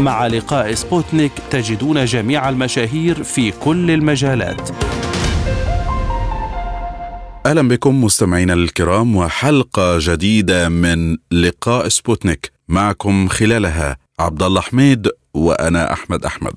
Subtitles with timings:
[0.00, 4.70] مع لقاء سبوتنيك تجدون جميع المشاهير في كل المجالات.
[7.46, 15.92] أهلا بكم مستمعينا الكرام وحلقة جديدة من لقاء سبوتنيك معكم خلالها عبد الله حميد وأنا
[15.92, 16.54] أحمد أحمد.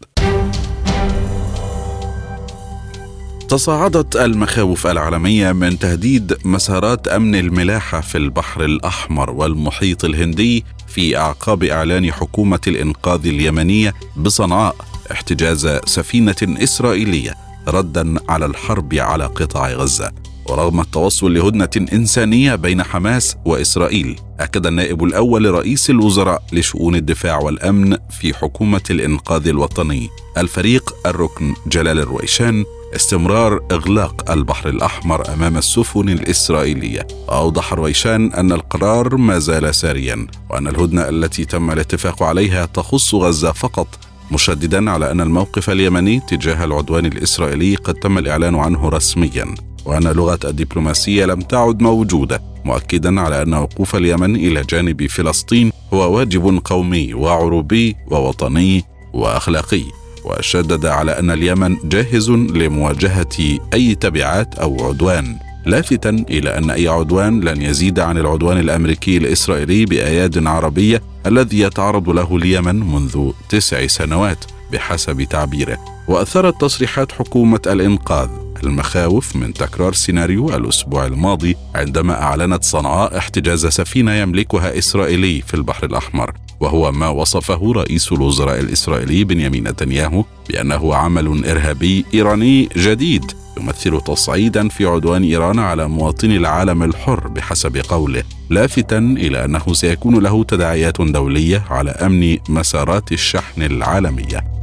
[3.50, 11.64] تصاعدت المخاوف العالمية من تهديد مسارات أمن الملاحة في البحر الأحمر والمحيط الهندي في أعقاب
[11.64, 14.76] إعلان حكومة الإنقاذ اليمنية بصنعاء
[15.12, 17.34] احتجاز سفينة إسرائيلية
[17.68, 20.12] ردا على الحرب على قطاع غزة.
[20.50, 27.98] ورغم التوصل لهدنة إنسانية بين حماس وإسرائيل أكد النائب الأول لرئيس الوزراء لشؤون الدفاع والأمن
[28.20, 37.08] في حكومة الإنقاذ الوطني الفريق الركن جلال الرويشان استمرار إغلاق البحر الأحمر أمام السفن الإسرائيلية.
[37.30, 43.52] أوضح رويشان أن القرار ما زال ساريا وأن الهدنة التي تم الاتفاق عليها تخص غزة
[43.52, 43.88] فقط.
[44.32, 50.40] مشددا على أن الموقف اليمني تجاه العدوان الإسرائيلي قد تم الإعلان عنه رسميا وأن لغة
[50.44, 57.14] الدبلوماسية لم تعد موجودة مؤكدا على أن وقوف اليمن إلى جانب فلسطين هو واجب قومي
[57.14, 59.84] وعروبي ووطني وأخلاقي.
[60.28, 65.36] وشدد على أن اليمن جاهز لمواجهة أي تبعات أو عدوان.
[65.66, 72.10] لافتا إلى أن أي عدوان لن يزيد عن العدوان الأمريكي الإسرائيلي بأياد عربية الذي يتعرض
[72.10, 75.78] له اليمن منذ تسع سنوات بحسب تعبيره.
[76.08, 78.30] وأثرت تصريحات حكومة الإنقاذ
[78.64, 85.86] المخاوف من تكرار سيناريو الأسبوع الماضي عندما أعلنت صنعاء احتجاز سفينة يملكها إسرائيلي في البحر
[85.86, 86.34] الأحمر.
[86.60, 94.68] وهو ما وصفه رئيس الوزراء الإسرائيلي بنيامين نتنياهو بأنه عمل إرهابي إيراني جديد يمثل تصعيدا
[94.70, 101.02] في عدوان إيران على مواطني العالم الحر بحسب قوله لافتا إلى أنه سيكون له تداعيات
[101.02, 104.58] دولية على أمن مسارات الشحن العالمية.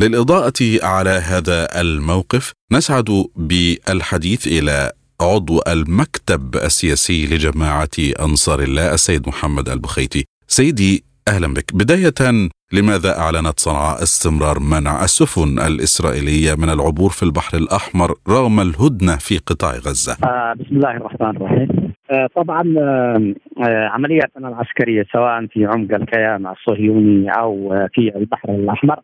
[0.00, 4.92] للإضاءة على هذا الموقف نسعد بالحديث إلى
[5.22, 7.96] عضو المكتب السياسي لجماعة
[8.26, 10.24] أنصار الله السيد محمد البخيتي.
[10.46, 11.74] سيدي أهلا بك.
[11.74, 19.16] بداية لماذا أعلنت صنعاء استمرار منع السفن الإسرائيلية من العبور في البحر الأحمر رغم الهدنة
[19.16, 21.92] في قطاع غزة؟ آه بسم الله الرحمن الرحيم.
[22.10, 27.52] آه طبعا آه, عملياتنا العسكرية سواء في عمق الكيان الصهيوني أو
[27.94, 29.00] في البحر الأحمر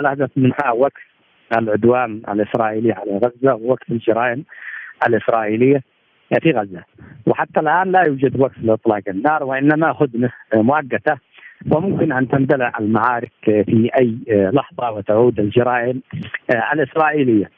[0.00, 1.02] الهدف منها وقف
[1.58, 4.44] العدوان الإسرائيلي على غزة ووقف الجرائم.
[5.08, 5.82] الإسرائيلية
[6.42, 6.84] في غزة.
[7.26, 11.16] وحتى الآن لا يوجد وقف لإطلاق النار وإنما هدنة مؤقتة
[11.72, 16.02] وممكن أن تندلع المعارك في أي لحظة وتعود الجرائم
[16.72, 17.50] الإسرائيلية.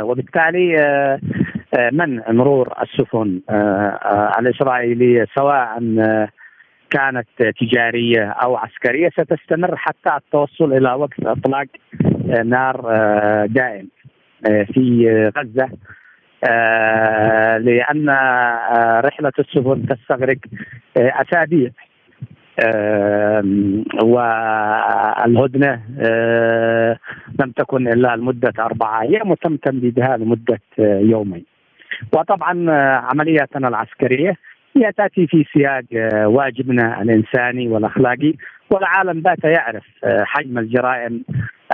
[0.00, 0.76] وبالتالي
[1.92, 3.40] منع مرور السفن
[4.38, 5.78] الإسرائيلية سواء
[6.90, 7.28] كانت
[7.60, 11.66] تجارية أو عسكرية ستستمر حتى التوصل إلى وقت إطلاق
[12.44, 12.80] نار
[13.46, 13.88] دائم
[14.46, 15.30] في
[16.44, 18.08] غزه لأن
[19.04, 20.36] رحلة السفن تستغرق
[20.96, 21.70] أسابيع
[24.02, 25.82] والهدنة
[27.40, 31.44] لم تكن إلا لمدة اربعه أيام وتم تمديدها لمدة يومين.
[32.12, 32.70] وطبعا
[33.12, 34.34] عملياتنا العسكرية
[34.76, 35.84] هي تأتي في سياق
[36.26, 38.34] واجبنا الإنساني والأخلاقي
[38.70, 41.24] والعالم بات يعرف حجم الجرائم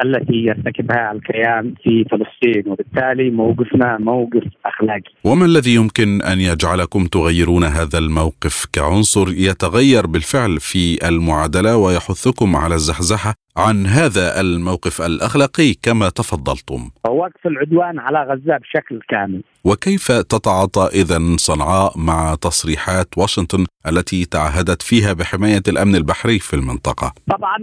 [0.05, 5.10] التي يرتكبها الكيان في فلسطين وبالتالي موقفنا موقف أخلاقي.
[5.25, 12.75] وما الذي يمكن أن يجعلكم تغيرون هذا الموقف كعنصر يتغير بالفعل في المعادلة ويحثكم على
[12.75, 19.43] الزحزحة عن هذا الموقف الأخلاقي كما تفضلتم؟ وقف العدوان على غزة بشكل كامل.
[19.64, 27.12] وكيف تتعاطى إذا صنعاء مع تصريحات واشنطن التي تعهدت فيها بحماية الأمن البحري في المنطقة؟
[27.31, 27.56] طبعا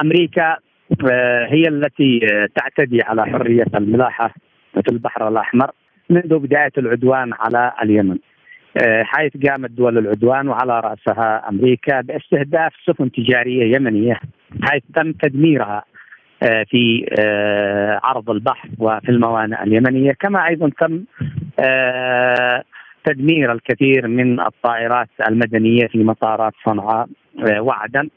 [0.00, 0.56] أمريكا
[1.48, 2.20] هي التي
[2.56, 4.34] تعتدي على حرية الملاحة
[4.72, 5.70] في البحر الأحمر
[6.10, 8.16] منذ بداية العدوان على اليمن.
[9.02, 14.20] حيث قامت دول العدوان وعلى رأسها أمريكا باستهداف سفن تجارية يمنية
[14.62, 15.84] حيث تم تدميرها
[16.70, 17.06] في
[18.02, 21.04] عرض البحر وفي الموانئ اليمنية كما أيضا تم
[23.04, 27.08] تدمير الكثير من الطائرات المدنية في مطارات صنعاء
[27.58, 28.08] وعدا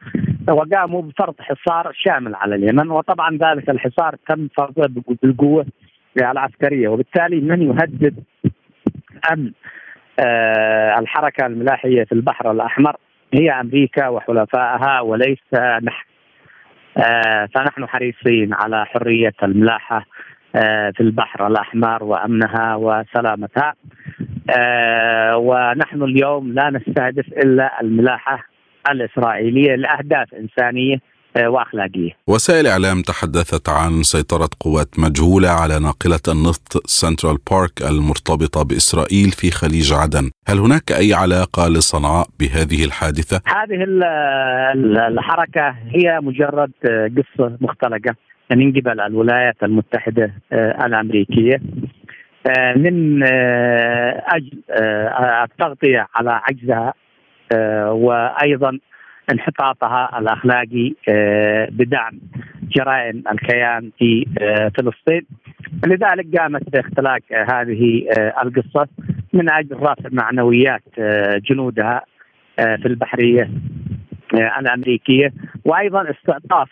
[0.49, 5.65] وقاموا بفرض حصار شامل على اليمن وطبعا ذلك الحصار تم فرضه بالقوة
[6.17, 6.87] العسكرية.
[6.87, 8.23] وبالتالي من يهدد
[9.31, 9.51] أمن
[10.99, 12.95] الحركة الملاحية في البحر الأحمر؟
[13.33, 15.53] هي أمريكا وحلفائها وليس
[15.83, 16.05] نحن.
[17.55, 20.05] فنحن حريصين على حرية الملاحة
[20.93, 23.73] في البحر الأحمر وأمنها وسلامتها.
[25.35, 28.56] ونحن اليوم لا نستهدف إلا الملاحة.
[28.91, 30.97] الإسرائيلية لأهداف إنسانية
[31.47, 32.11] وأخلاقية.
[32.27, 39.51] وسائل إعلام تحدثت عن سيطرة قوات مجهولة على ناقلة النفط سنترال بارك المرتبطة بإسرائيل في
[39.51, 43.83] خليج عدن، هل هناك أي علاقة لصنعاء بهذه الحادثة؟ هذه
[45.07, 46.71] الحركة هي مجرد
[47.17, 48.15] قصة مختلقة
[48.51, 50.33] من قبل الولايات المتحدة
[50.85, 51.61] الأمريكية
[52.75, 53.23] من
[54.35, 54.61] أجل
[55.43, 56.93] التغطية على عجزها
[57.87, 58.79] وأيضا
[59.31, 60.93] انحطاطها الأخلاقي
[61.69, 62.19] بدعم
[62.63, 64.25] جرائم الكيان في
[64.77, 65.25] فلسطين.
[65.85, 67.19] لذلك قامت باختلاق
[67.51, 68.05] هذه
[68.43, 68.87] القصة
[69.33, 70.83] من أجل رفع معنويات
[71.49, 72.01] جنودها
[72.57, 73.49] في البحرية
[74.33, 75.33] الأمريكية.
[75.65, 76.69] وأيضا استعطاف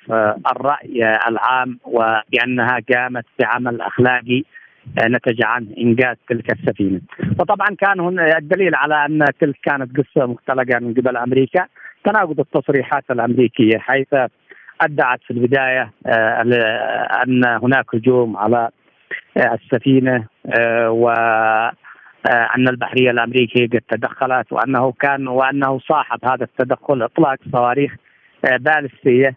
[0.52, 4.44] الرأي العام وبأنها قامت بعمل أخلاقي
[5.04, 7.02] نتج عن إنجاز تلك السفينة.
[7.40, 11.66] وطبعا كان هنا الدليل على أن تلك كانت قصة مختلقة من قبل أمريكا
[12.04, 14.14] تناقض التصريحات الأمريكية حيث
[14.82, 15.92] أدعت في البداية
[17.24, 18.70] أن هناك هجوم على
[19.38, 20.26] السفينة
[20.88, 21.10] و
[22.56, 27.96] أن البحرية الأمريكية قد تدخلت وأنه كان وأنه صاحب هذا التدخل إطلاق صواريخ
[28.60, 29.36] بالستية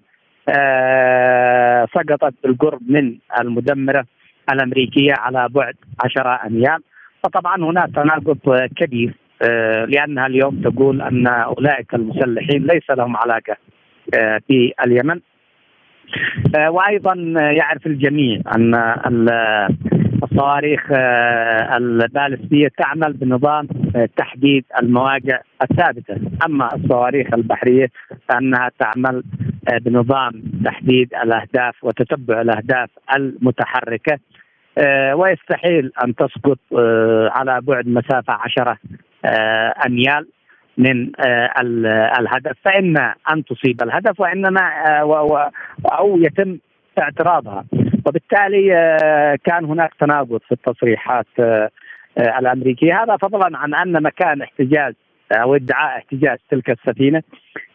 [1.95, 4.05] سقطت بالقرب من المدمرة
[4.53, 5.75] الأمريكية على بعد
[6.05, 6.79] 10 اميال
[7.25, 9.15] فطبعا هناك تناقض كبير
[9.89, 13.57] لأنها اليوم تقول أن أولئك المسلحين ليس لهم علاقة
[14.49, 15.21] في اليمن.
[16.69, 19.29] وأيضا يعرف الجميع أن
[20.23, 20.81] الصواريخ
[21.77, 23.69] البالستية تعمل بنظام
[24.17, 26.17] تحديد المواقع الثابتة،
[26.47, 27.89] أما الصواريخ البحرية
[28.29, 29.23] فإنها تعمل
[29.81, 34.19] بنظام تحديد الأهداف وتتبع الأهداف المتحركة.
[35.15, 36.59] ويستحيل أن تسقط
[37.33, 38.79] على بعد مسافة 10
[39.87, 40.27] أميال
[40.79, 41.11] من
[42.19, 42.57] الهدف.
[42.65, 44.61] فإما أن تصيب الهدف وإنما
[45.93, 46.59] أو يتم
[46.99, 47.65] اعتراضها.
[48.07, 48.69] وبالتالي
[49.45, 51.27] كان هناك تناقض في التصريحات
[52.19, 53.03] الأمريكية.
[53.03, 54.95] هذا فضلا عن أن مكان احتجاز
[55.33, 57.23] أو ادعاء احتجاز تلك السفينة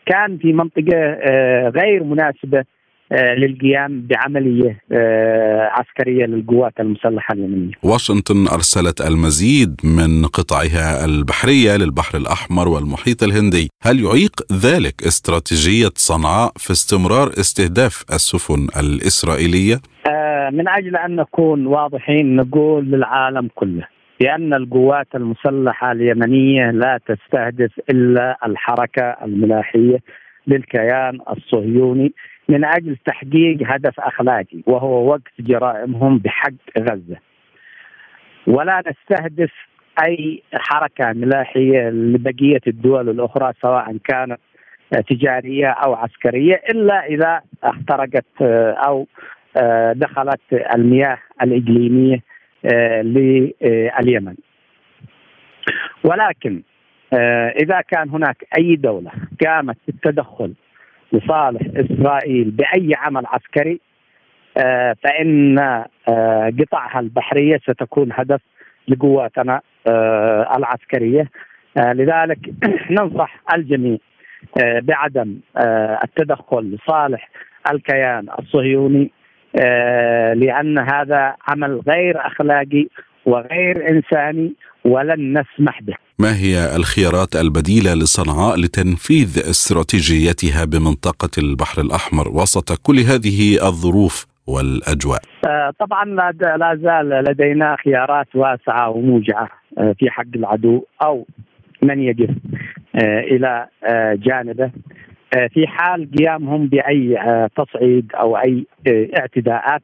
[0.05, 1.13] كان في منطقة
[1.69, 2.63] غير مناسبة
[3.13, 4.79] للقيام بعملية
[5.71, 7.71] عسكرية للقوات المسلحة اليمنية.
[7.83, 13.69] واشنطن أرسلت المزيد من قطعها البحرية للبحر الأحمر والمحيط الهندي.
[13.83, 19.75] هل يعيق ذلك استراتيجية صنعاء في استمرار استهداف السفن الإسرائيلية؟
[20.51, 23.87] من أجل أن نكون واضحين نقول للعالم كله
[24.19, 29.97] بأن القوات المسلحة اليمنية لا تستهدف إلا الحركة الملاحية
[30.47, 32.13] للكيان الصهيوني.
[32.49, 37.17] من أجل تحقيق هدف أخلاقي وهو وقف جرائمهم بحق غزة.
[38.47, 39.51] ولا نستهدف
[40.05, 44.39] أي حركة ملاحية لبقية الدول الأخرى سواء كانت
[45.09, 48.41] تجارية أو عسكرية إلا إذا اخترقت
[48.87, 49.07] أو
[49.93, 50.41] دخلت
[50.75, 52.19] المياه الإقليمية
[53.03, 54.35] لليمن.
[56.03, 56.61] ولكن
[57.61, 59.11] إذا كان هناك أي دولة
[59.45, 60.53] قامت بالتدخل
[61.13, 63.79] لصالح إسرائيل بأي عمل عسكري
[65.03, 65.59] فإن
[66.59, 68.41] قطعها البحرية ستكون هدف
[68.87, 69.61] لقواتنا
[70.57, 71.29] العسكرية
[71.77, 72.39] لذلك
[72.99, 73.97] ننصح الجميع
[74.57, 75.39] بعدم
[76.03, 77.29] التدخل لصالح
[77.71, 79.11] الكيان الصهيوني
[80.35, 82.87] لأن هذا عمل غير أخلاقي
[83.25, 84.53] وغير إنساني
[84.85, 86.02] ولن نسمح به.
[86.19, 95.21] ما هي الخيارات البديلة لصنعاء لتنفيذ استراتيجيتها بمنطقة البحر الأحمر وسط كل هذه الظروف والأجواء؟
[95.79, 96.05] طبعا
[96.61, 99.49] لا زال لدينا خيارات واسعة وموجعة
[99.99, 101.25] في حق العدو أو
[101.81, 102.29] من يقف
[103.31, 103.67] إلى
[104.13, 104.71] جانبه
[105.53, 107.17] في حال قيامهم بأي
[107.57, 108.65] تصعيد أو أي
[109.19, 109.81] اعتداءات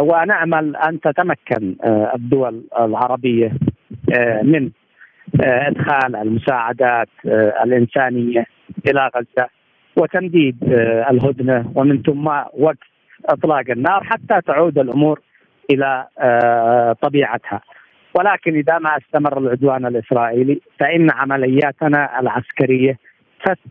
[0.00, 1.76] ونامل أن تتمكن
[2.14, 3.52] الدول العربية
[4.42, 4.70] من
[5.40, 7.08] إدخال المساعدات
[7.64, 8.46] الإنسانية
[8.86, 9.48] إلى غزة
[9.96, 10.56] وتمديد
[11.10, 12.26] الهدنة ومن ثم
[12.58, 12.88] وقف
[13.26, 15.20] إطلاق النار حتى تعود الأمور
[15.70, 16.06] إلى
[17.02, 17.60] طبيعتها.
[18.14, 22.98] ولكن إذا ما استمر العدوان الإسرائيلي فإن عملياتنا العسكرية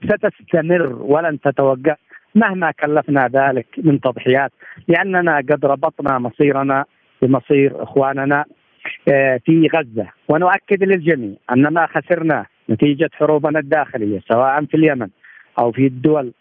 [0.03, 1.97] ستستمر ولن تتوقف
[2.35, 4.51] مهما كلفنا ذلك من تضحيات
[4.87, 6.85] لأننا قد ربطنا مصيرنا
[7.21, 8.45] بمصير إخواننا آه،
[9.45, 10.07] في غزة.
[10.29, 15.07] ونؤكد للجميع أن ما خسرناه نتيجة حروبنا الداخلية سواء في اليمن
[15.59, 16.31] أو في الدول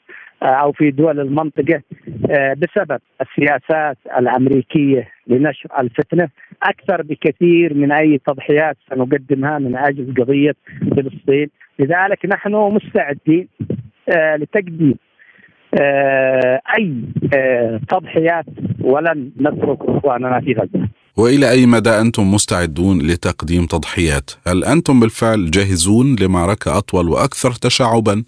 [0.43, 1.83] آه، أو في دول المنطقة
[2.31, 6.29] آه، بسبب السياسات الأمريكية لنشر الفتنة.
[6.63, 10.55] أكثر بكثير من أي تضحيات سنقدمها من أجل قضية
[10.97, 13.49] فلسطين، لذلك نحن مستعدين
[14.09, 14.95] لتقديم
[16.79, 16.95] أي
[17.89, 18.45] تضحيات
[18.81, 20.89] ولن نترك إخواننا في غزة.
[21.19, 28.25] وإلى أي مدى أنتم مستعدون لتقديم تضحيات؟ هل أنتم بالفعل جاهزون لمعركه أطول وأكثر تشعبا؟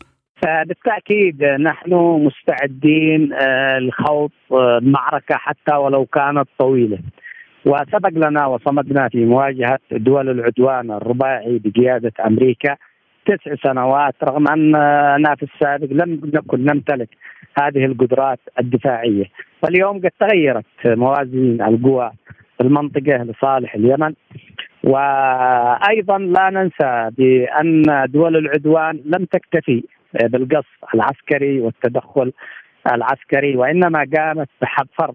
[0.66, 1.94] بالتأكيد نحن
[2.26, 6.98] مستعدين آه، لخوض آه، معركه حتى ولو كانت طويلة.
[7.66, 12.76] وسبق لنا وصمدنا في مواجهة دول العدوان الرباعي بقياده أمريكا
[13.26, 17.08] تسع سنوات رغم اننا في السابق لم نكن نمتلك
[17.58, 19.24] هذه القدرات الدفاعية
[19.62, 22.10] واليوم قد تغيرت موازين القوى
[22.62, 24.14] المنطقة لصالح اليمن.
[24.84, 29.82] وأيضا لا ننسى بأن دول العدوان لم تكتفي
[30.24, 32.32] بالقصف العسكري والتدخل
[32.92, 35.14] العسكري وإنما قامت بفرض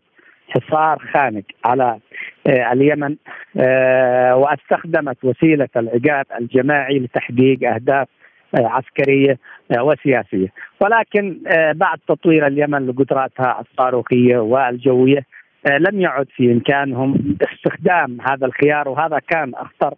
[0.50, 2.00] حصار خانق على
[2.48, 3.16] آه، اليمن
[3.58, 8.08] آه، واستخدمت وسيلة العقاب الجماعي لتحقيق أهداف
[8.56, 9.38] آه، عسكرية
[9.80, 10.48] وسياسية.
[10.82, 11.40] ولكن
[11.76, 15.26] بعد تطوير اليمن لقدراتها الصاروخية والجوية
[15.68, 19.94] لم يعد في إمكانهم استخدام هذا الخيار وهذا كان أخطر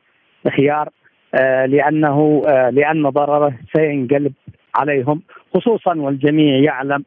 [0.58, 0.90] خيار
[1.68, 4.34] لأنه لأن ضرره سينقلب
[4.76, 5.22] عليهم.
[5.54, 7.04] خصوصا والجميع يعلم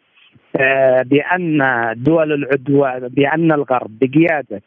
[1.04, 1.58] بأن
[1.96, 4.62] دول العدوان بأن الغرب بقيادة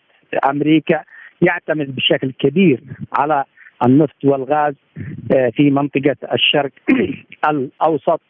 [0.49, 1.03] أمريكا
[1.41, 2.79] يعتمد بشكل كبير
[3.13, 3.43] على
[3.85, 4.73] النفط والغاز
[5.53, 6.71] في منطقة الشرق
[7.49, 8.21] الأوسط.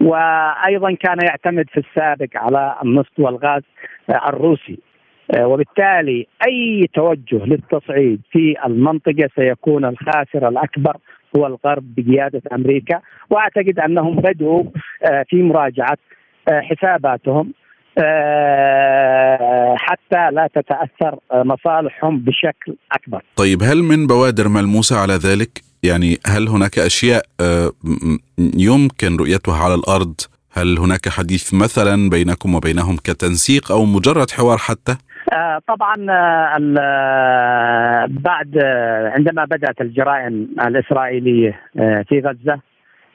[0.00, 3.62] وأيضا كان يعتمد في السابق على النفط والغاز
[4.28, 4.78] الروسي
[5.38, 10.96] وبالتالي أي توجه للتصعيد في المنطقة سيكون الخاسر الأكبر
[11.36, 13.00] هو الغرب بقيادة أمريكا
[13.30, 14.62] وأعتقد أنهم بدأوا
[15.28, 15.98] في مراجعة
[16.50, 17.52] حساباتهم
[19.76, 23.22] حتى لا تتأثر مصالحهم بشكل أكبر.
[23.36, 27.22] طيب هل من بوادر ملموسة على ذلك؟ يعني هل هناك أشياء
[28.38, 30.14] يمكن رؤيتها على الأرض
[30.52, 34.96] هل هناك حديث مثلا بينكم وبينهم كتنسيق أو مجرد حوار حتى؟
[35.32, 38.58] آه طبعا آه آه بعد
[39.16, 42.60] عندما بدأت الجرائم الإسرائيلية آه، في غزة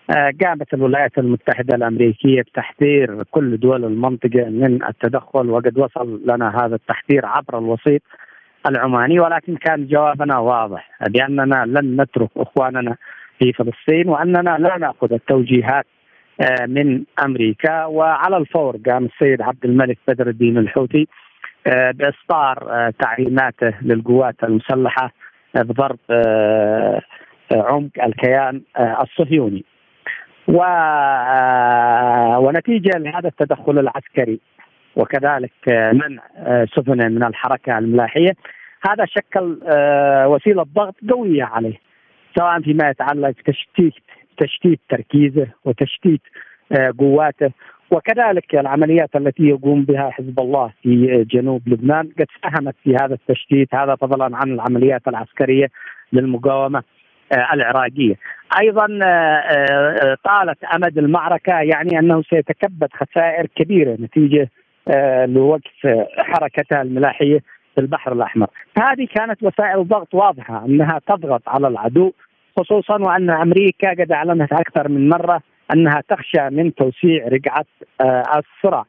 [0.09, 6.75] آه، قامت الولايات المتحدة الأمريكية بتحذير كل دول المنطقة من التدخل وقد وصل لنا هذا
[6.75, 8.01] التحذير عبر الوسيط
[8.69, 12.95] العماني ولكن كان جوابنا واضح بأننا لن نترك إخواننا
[13.39, 15.85] في فلسطين وأننا لا نأخذ التوجيهات
[16.41, 17.85] آه، من أمريكا.
[17.85, 21.07] وعلى الفور قام السيد عبد الملك بدر الدين الحوثي
[21.67, 25.11] آه، بإصدار تعليماته للقوات المسلحة
[25.55, 25.97] بضرب
[27.51, 29.65] عمق الكيان الصهيوني.
[30.47, 30.57] و
[32.37, 34.39] ونتيجة لهذا التدخل العسكري
[34.95, 35.51] وكذلك
[35.93, 36.21] منع
[36.75, 38.31] سفن من الحركة الملاحية.
[38.89, 39.59] هذا شكل
[40.27, 41.77] وسيلة ضغط قوية عليه
[42.37, 43.93] سواء فيما يتعلق بتشتيت
[44.37, 46.21] تشتيت تركيزه وتشتيت
[46.99, 47.51] قواته.
[47.91, 53.75] وكذلك العمليات التي يقوم بها حزب الله في جنوب لبنان قد ساهمت في هذا التشتيت.
[53.75, 55.67] هذا فضلا عن العمليات العسكرية
[56.13, 56.83] للمقاومة
[57.31, 58.15] آه، العراقية.
[58.61, 64.49] أيضا آه، آه، طالت أمد المعركة يعني أنه سيتكبد خسائر كبيرة نتيجة
[65.25, 67.39] لوقف حركتها الملاحية
[67.75, 68.47] في البحر الأحمر.
[68.77, 72.11] هذه كانت وسائل ضغط واضحة أنها تضغط على العدو
[72.59, 75.41] خصوصا وأن أمريكا قد أعلنت أكثر من مرة
[75.73, 77.65] أنها تخشى من توسيع رقعة
[78.37, 78.85] الصراع.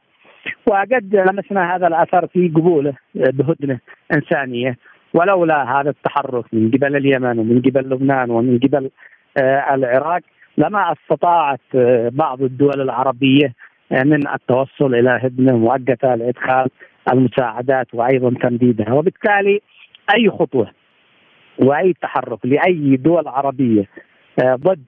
[0.67, 3.79] وقد لمسنا هذا الأثر في قبوله بهدنة
[4.13, 4.77] إنسانية
[5.15, 8.91] ولولا هذا التحرك من قبل اليمن ومن قبل لبنان ومن قبل
[9.37, 10.21] آه، العراق
[10.59, 13.53] لما استطاعت آه، بعض الدول العربية آه،
[13.91, 16.69] من التوصل إلى هدنة مؤقتة لإدخال
[17.13, 19.61] المساعدات وأيضا تمديدها وبالتالي
[20.15, 20.71] أي خطوة
[21.59, 23.89] وأي تحرك لأي دول عربية
[24.45, 24.85] ضد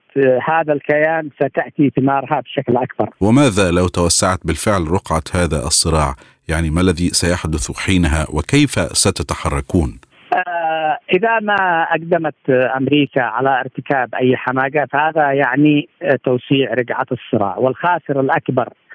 [0.48, 3.08] هذا الكيان ستأتي ثمارها بشكل أكبر.
[3.20, 6.14] وماذا لو توسعت بالفعل رقعة هذا الصراع؟
[6.48, 10.00] يعني ما الذي سيحدث حينها وكيف ستتحركون؟
[10.34, 15.88] آه، إذا ما أقدمت أمريكا على ارتكاب أي حماقه فهذا يعني
[16.24, 18.87] توسيع رقعة الصراع والخاسر الأكبر آه،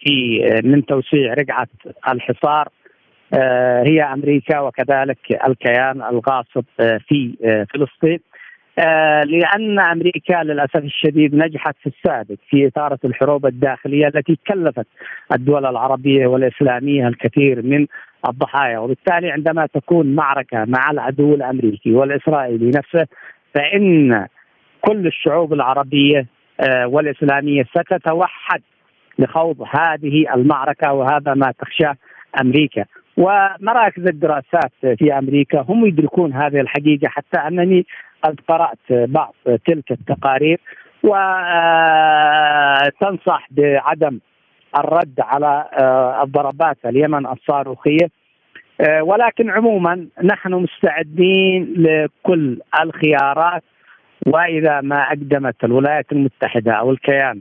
[0.00, 1.68] في من توسيع رقعة
[2.08, 2.68] الحصار
[3.34, 6.64] آه، هي أمريكا وكذلك الكيان الغاصب
[7.08, 7.34] في
[7.74, 8.20] فلسطين.
[8.78, 14.86] آه، لأن أمريكا للأسف الشديد نجحت في السابق في إثارة الحروب الداخلية التي كلفت
[15.32, 17.86] الدول العربية والإسلامية الكثير من
[18.28, 18.78] الضحايا.
[18.78, 23.06] وبالتالي عندما تكون معركة مع العدو الأمريكي والإسرائيلي نفسه
[23.54, 24.26] فإن
[24.80, 26.26] كل الشعوب العربية
[26.60, 28.62] آه، والإسلامية ستتوحد
[29.18, 31.96] لخوض هذه المعركة وهذا ما تخشاه
[32.40, 32.84] أمريكا.
[33.16, 37.86] ومراكز الدراسات في أمريكا هم يدركون هذه الحقيقة حتى أنني
[38.22, 40.60] قد قرأت بعض تلك التقارير.
[41.02, 41.18] وتنصح
[43.50, 44.18] بعدم
[44.78, 48.10] الرد على آه، الضربات اليمن الصاروخية.
[48.80, 53.62] آه، ولكن عموما نحن مستعدين لكل الخيارات.
[54.26, 57.40] وإذا ما أقدمت الولايات المتحدة أو الكيان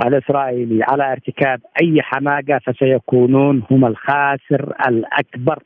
[0.00, 5.58] الاسرائيلي على ارتكاب أي حماقة فسيكونون هم الخاسر الأكبر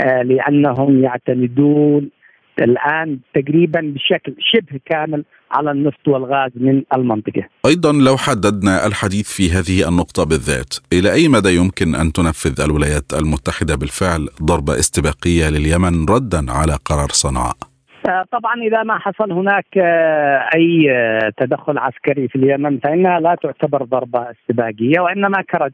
[0.00, 2.10] آه، لأنهم يعتمدون
[2.58, 7.42] الآن تقريبا بشكل شبه كامل على النفط والغاز من المنطقة.
[7.66, 13.12] أيضا لو حددنا الحديث في هذه النقطة بالذات، إلى أي مدى يمكن أن تنفذ الولايات
[13.12, 17.69] المتحدة بالفعل ضربة استباقية لليمن ردا على قرار صنعاء؟
[18.10, 23.34] آه، طبعا إذا ما حصل هناك آه، أي آه، تدخل عسكري في اليمن فإنها لا
[23.34, 25.72] تعتبر ضربة استباقية وإنما كرد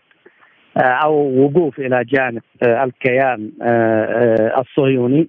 [0.76, 3.50] أو وقوف إلى جانب الكيان
[4.58, 5.28] الصهيوني.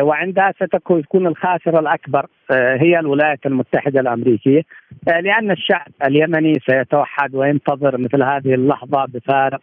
[0.00, 4.62] وعندها ستكون يكون الخاسر الأكبر هي الولايات المتحدة الأمريكية.
[5.06, 9.60] لأن الشعب اليمني سيتوحد وينتظر مثل هذه اللحظة بفارق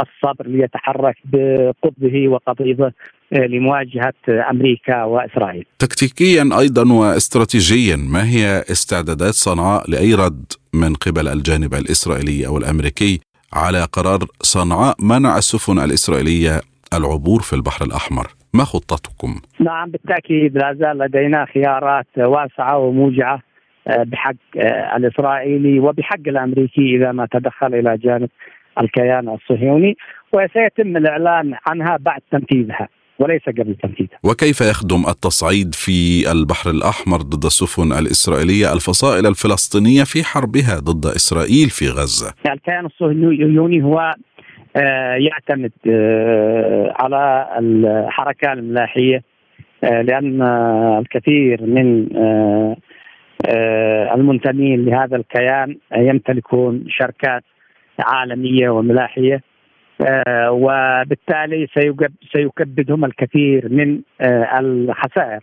[0.00, 2.92] الصبر ليتحرك بقطبه وقضيبه
[3.32, 5.64] لمواجهة أمريكا وإسرائيل.
[5.78, 13.20] تكتيكيا أيضا واستراتيجيا ما هي استعدادات صنعاء لأي رد من قبل الجانب الإسرائيلي أو الأمريكي
[13.52, 16.60] على قرار صنعاء منع السفن الإسرائيلية
[16.94, 23.40] العبور في البحر الأحمر؟ ما خطتكم؟ نعم بالتأكيد لا زال لدينا خيارات واسعة وموجعة
[23.88, 28.28] آه، بحق آه، الإسرائيلي وبحق الأمريكي إذا ما تدخل إلى جانب
[28.80, 29.96] الكيان الصهيوني
[30.32, 32.88] وسيتم الإعلان عنها بعد تنفيذها.
[33.18, 34.18] وليس قبل تنفيذها.
[34.24, 41.68] وكيف يخدم التصعيد في البحر الأحمر ضد السفن الإسرائيلية الفصائل الفلسطينية في حربها ضد إسرائيل
[41.70, 44.14] في غزة؟ الكيان الصهيوني هو
[44.76, 49.22] آه، يعتمد آه، على الحركة الملاحية
[49.84, 50.42] آه، لأن
[50.98, 52.08] الكثير من
[54.14, 57.44] المنتمين لهذا الكيان يمتلكون شركات
[58.00, 59.40] عالمية وملاحية
[60.50, 61.66] وبالتالي
[62.32, 65.40] سيكبدهم الكثير من آه، الخسائر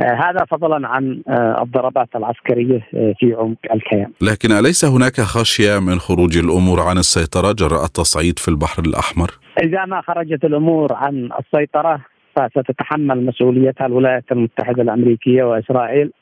[0.00, 1.22] آه، هذا فضلا عن
[1.62, 4.12] الضربات العسكرية في عمق الكيان.
[4.22, 9.30] لكن أليس هناك خشية من خروج الأمور عن السيطرة جراء التصعيد في البحر الأحمر؟
[9.62, 12.00] إذا ما خرجت الأمور عن السيطرة
[12.36, 16.12] فستتحمل مسؤوليتها الولايات المتحدة الأمريكية وإسرائيل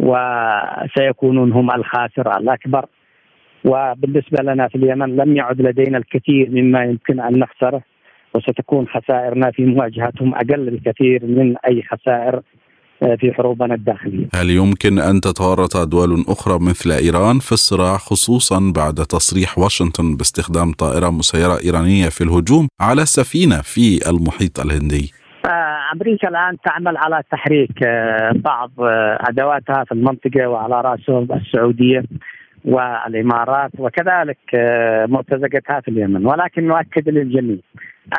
[0.00, 2.86] وسيكونون هم الخاسر الأكبر
[3.64, 7.82] وبالنسبة لنا في اليمن لم يعد لدينا الكثير مما يمكن أن نخسره
[8.34, 12.40] وستكون خسائرنا في مواجهتهم أقل بكثير من أي خسائر
[13.02, 14.26] آه، في حروبنا الداخلية.
[14.34, 20.72] هل يمكن أن تتورط دول أخرى مثل إيران في الصراع خصوصا بعد تصريح واشنطن باستخدام
[20.72, 25.12] طائرة مسيرة إيرانية في الهجوم على سفينه في المحيط الهندي؟
[25.46, 28.70] آه، أمريكا الآن تعمل على تحريك آه، بعض
[29.28, 32.02] أدواتها في المنطقة وعلى رأسهم السعودية
[32.64, 37.56] والإمارات وكذلك آه، مرتزقتها في اليمن ولكن نؤكد للجميع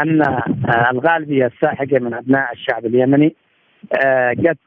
[0.01, 3.35] أن آه، الغالبية الساحقة من أبناء الشعب اليمني
[4.05, 4.57] آه، قد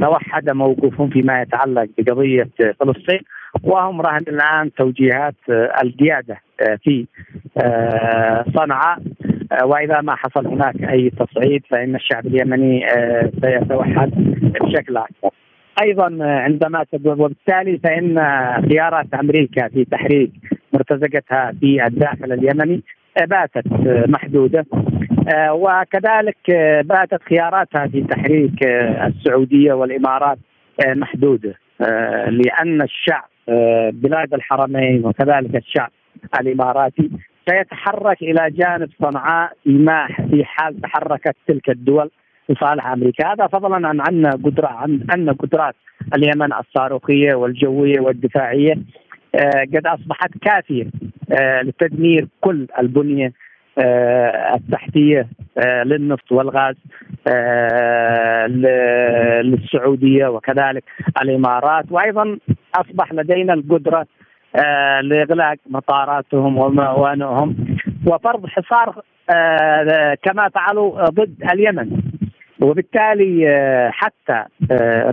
[0.00, 2.48] توحد موقفهم فيما يتعلق بقضية
[2.80, 3.20] فلسطين
[3.62, 5.34] وهم رهن الآن توجيهات
[5.82, 6.40] القيادة
[6.82, 7.06] في
[8.56, 8.98] صنعاء
[9.64, 12.86] وإذا ما حصل هناك أي تصعيد فإن الشعب اليمني
[13.40, 14.10] سيتوحد
[14.60, 15.30] بشكل أكبر.
[15.82, 18.18] أيضا عندما وبالتالي فإن
[18.70, 20.30] خيارات أمريكا في تحريك
[20.72, 22.82] مرتزقتها في الداخل اليمني
[23.20, 23.66] باتت
[24.08, 24.66] محدودة.
[25.50, 26.36] وكذلك
[26.84, 28.62] باتت خياراتها في تحريك
[29.06, 30.38] السعودية والإمارات
[30.86, 31.54] محدودة.
[32.28, 33.28] لأن الشعب
[33.92, 35.90] بلاد الحرمين وكذلك الشعب
[36.40, 37.10] الإماراتي
[37.48, 39.52] سيتحرك إلى جانب صنعاء
[40.30, 42.10] في حال تحركت تلك الدول
[42.48, 43.32] لصالح أمريكا.
[43.32, 45.74] هذا فضلا عن عن قدره عن أن قدرات
[46.16, 48.74] اليمن الصاروخية والجوية والدفاعية
[49.34, 50.86] آه، قد أصبحت كافية
[51.40, 53.32] آه، لتدمير كل البنية
[53.78, 55.28] آه، التحتية
[55.84, 56.74] للنفط والغاز
[59.44, 60.84] للسعودية وكذلك
[61.22, 61.84] الإمارات.
[61.90, 62.38] وأيضا
[62.74, 64.06] أصبح لدينا القدرة
[65.02, 67.56] لإغلاق مطاراتهم وموانئهم.
[68.06, 69.02] وفرض حصار
[70.22, 72.00] كما فعلوا ضد اليمن.
[72.64, 73.46] وبالتالي
[73.92, 74.44] حتى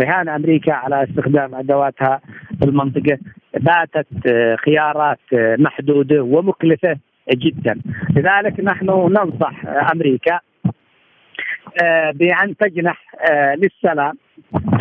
[0.02, 2.22] رهان أمريكا على استخدام أدواتها
[2.60, 3.18] في المنطقة
[3.60, 4.08] باتت
[4.66, 6.98] خيارات محدودة ومكلفة
[7.30, 7.82] جدا.
[8.16, 10.40] لذلك نحن ننصح أمريكا
[11.84, 14.14] آه، بأن تجنح آه، للسلام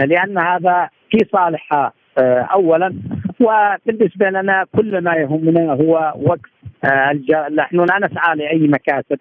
[0.07, 2.95] لأن هذا في صالحها آه، اولا.
[3.41, 6.51] وبالنسبة لنا كل ما يهمنا هو وقف
[7.51, 9.19] نحن لا نسعى لأي مكاسب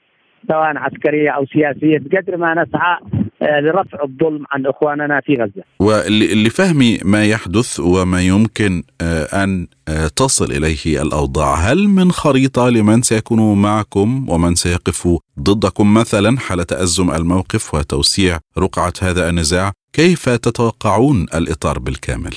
[0.48, 5.64] سواء عسكرية أو سياسية بقدر ما نسعى آه، لرفع الظلم عن إخواننا في غزة.
[5.80, 13.02] ولفهم ما يحدث وما يمكن آه، أن آه، تصل إليه الأوضاع، هل من خريطة لمن
[13.02, 15.08] سيكون معكم ومن سيقف
[15.40, 22.34] ضدكم مثلا حال تأزم الموقف وتوسيع رقعة هذا النزاع؟ كيف تتوقعون الإطار بالكامل؟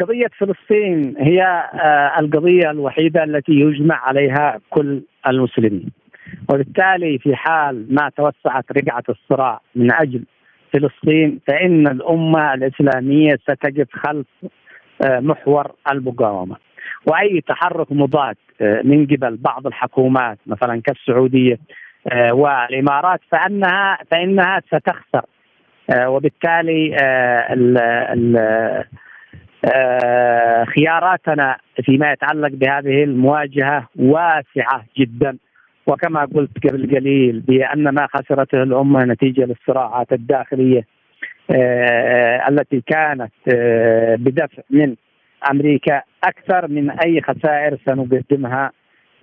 [0.00, 1.70] قضية فلسطين هي
[2.20, 5.90] القضية الوحيدة التي يجمع عليها كل المسلمين.
[6.48, 10.24] وبالتالي في حال ما توسعت رقعة الصراع من أجل
[10.72, 14.26] فلسطين فإن الأمة الإسلامية ستقف خلف
[15.06, 16.56] آه، محور المقاومة.
[17.06, 21.58] وأي تحرك مضاد آه، من قبل بعض الحكومات مثلا كالسعودية
[22.12, 25.22] آه، والإمارات فإنها فإنها ستخسر.
[26.06, 26.96] وبالتالي
[27.50, 28.84] ال ال
[30.66, 35.36] خياراتنا فيما يتعلق بهذه المواجهة واسعة جدا.
[35.86, 40.86] وكما قلت قبل قليل بأن ما خسرته الأمة نتيجة للصراعات الداخلية
[41.50, 44.94] آه التي كانت آه بدفع من
[45.50, 48.72] أمريكا أكثر من أي خسائر سنقدمها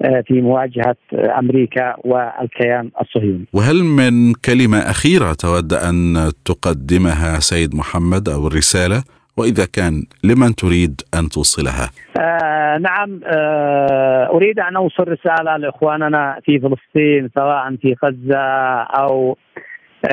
[0.02, 3.46] آه في مواجهة أمريكا والكيان الصهيوني.
[3.54, 9.04] وهل من كلمة أخيرة تود أن تقدمها سيد محمد أو الرسالة
[9.40, 16.60] وإذا كان لمن تريد أن توصلها؟ آه نعم آه أريد أن أوصل رسالة لإخواننا في
[16.60, 18.44] فلسطين سواء في غزة
[18.82, 19.38] أو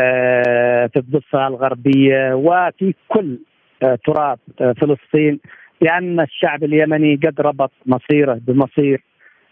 [0.01, 3.39] آه في الضفة الغربية وفي كل
[3.83, 5.41] آه تراب آه فلسطين
[5.81, 9.03] لأن الشعب اليمني قد ربط مصيره بمصير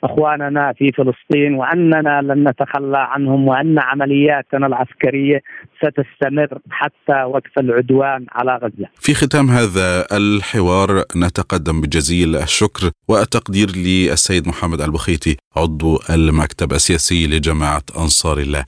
[0.05, 5.43] إخواننا في فلسطين وأننا لن نتخلى عنهم وأن عملياتنا العسكرية
[5.81, 8.89] ستستمر حتى وقف العدوان على غزة.
[9.01, 17.83] في ختام هذا الحوار نتقدم بجزيل الشكر والتقدير للسيد محمد البخيتي عضو المكتب السياسي لجماعة
[17.99, 18.65] أنصار الله.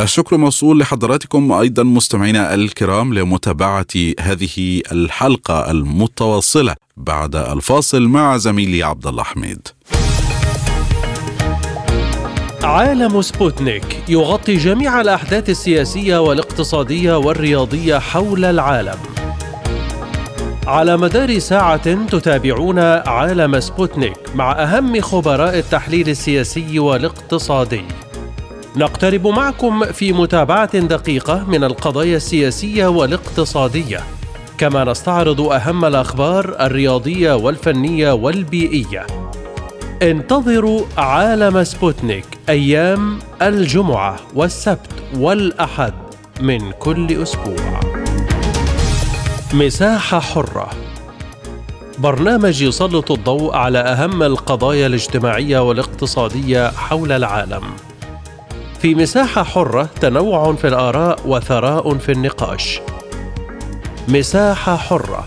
[0.00, 3.86] الشكر موصول لحضراتكم أيضا مستمعينا الكرام لمتابعة
[4.20, 9.68] هذه الحلقة المتواصلة بعد الفاصل مع زميلي عبد الله حميد.
[12.62, 18.98] عالم سبوتنيك يغطي جميع الأحداث السياسية والاقتصادية والرياضية حول العالم.
[20.66, 27.84] على مدار ساعة تتابعون عالم سبوتنيك مع أهم خبراء التحليل السياسي والاقتصادي.
[28.76, 34.00] نقترب معكم في متابعة دقيقة من القضايا السياسية والاقتصادية.
[34.58, 39.06] كما نستعرض أهم الأخبار الرياضية والفنية والبيئية.
[40.02, 45.94] انتظروا عالم سبوتنيك أيام الجمعة والسبت والأحد
[46.40, 47.80] من كل أسبوع.
[49.54, 50.70] مساحة حرة.
[51.98, 57.62] برنامج يسلط الضوء على أهم القضايا الاجتماعية والاقتصادية حول العالم.
[58.82, 62.80] في مساحة حرة تنوع في الآراء وثراء في النقاش.
[64.08, 65.26] مساحة حرة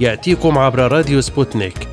[0.00, 1.88] يأتيكم عبر راديو سبوتنيك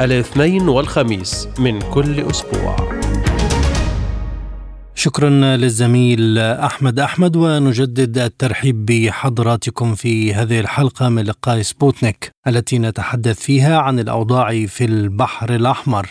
[0.00, 2.76] الاثنين والخميس من كل أسبوع.
[4.94, 13.40] شكرا للزميل أحمد أحمد ونجدد الترحيب بحضراتكم في هذه الحلقة من لقاء سبوتنيك التي نتحدث
[13.40, 16.08] فيها عن الأوضاع في البحر الأحمر.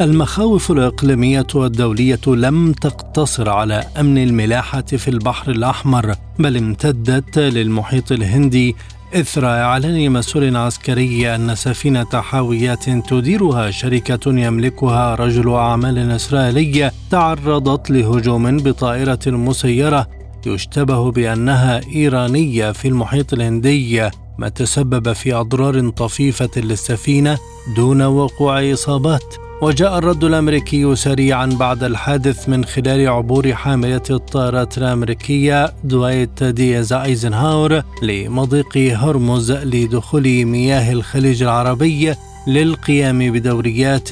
[0.00, 8.76] المخاوف الإقليمية والدولية لم تقتصر على أمن الملاحة في البحر الأحمر بل امتدت للمحيط الهندي
[9.14, 18.56] إثر إعلان مسؤول عسكري أن سفينة حاويات تديرها شركة يملكها رجل أعمال إسرائيلي تعرضت لهجوم
[18.56, 20.06] بطائرة مسيرة
[20.46, 27.38] يشتبه بأنها إيرانية في المحيط الهندي ما تسبب في أضرار طفيفة للسفينة
[27.76, 29.47] دون وقوع إصابات.
[29.62, 37.82] وجاء الرد الأمريكي سريعا بعد الحادث من خلال عبور حاملة الطائرات الأمريكية دوايت دي أيزنهاور
[38.02, 42.14] لمضيق هرمز لدخول مياه الخليج العربي
[42.46, 44.08] للقيام بدوريات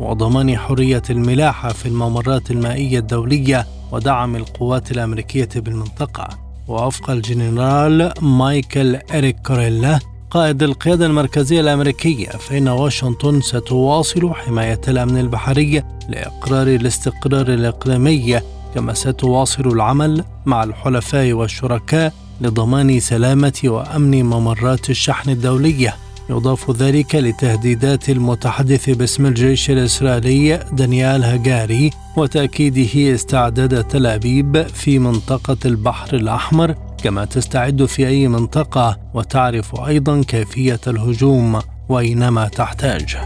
[0.00, 6.28] وضمان حرية الملاحة في الممرات المائية الدولية ودعم القوات الأمريكية بالمنطقة.
[6.68, 9.98] ووفق الجنرال مايكل إريك كوريلا
[10.30, 18.40] قائد القيادة المركزية الأمريكية فإن واشنطن ستواصل حماية الأمن البحري لإقرار الاستقرار الإقليمي
[18.74, 25.96] كما ستواصل العمل مع الحلفاء والشركاء لضمان سلامة وأمن ممرات الشحن الدولية
[26.30, 35.56] يضاف ذلك لتهديدات المتحدث باسم الجيش الإسرائيلي دانيال هاجاري وتأكيده استعداد تل أبيب في منطقة
[35.64, 43.16] البحر الأحمر كما تستعد في أي منطقة وتعرف أيضا كيفية الهجوم وأينما تحتاج.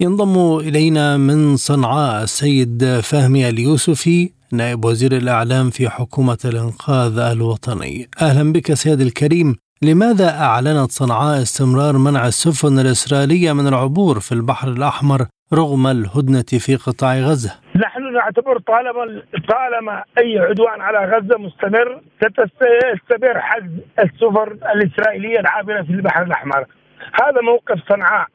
[0.00, 8.08] ينضم إلينا من صنعاء السيد فهمي اليوسفي نائب وزير الإعلام في حكومة الإنقاذ الوطني.
[8.20, 9.56] أهلا بك سيد الكريم.
[9.82, 16.76] لماذا أعلنت صنعاء استمرار منع السفن الإسرائيلية من العبور في البحر الأحمر رغم الهدنة في
[16.76, 25.40] قطاع غزة؟ نحن نعتبر طالما طالما أي عدوان على غزة مستمر ستستمر حجز السفن الإسرائيلية
[25.40, 26.66] العابرة في البحر الأحمر.
[27.22, 28.26] هذا موقف صنعاء.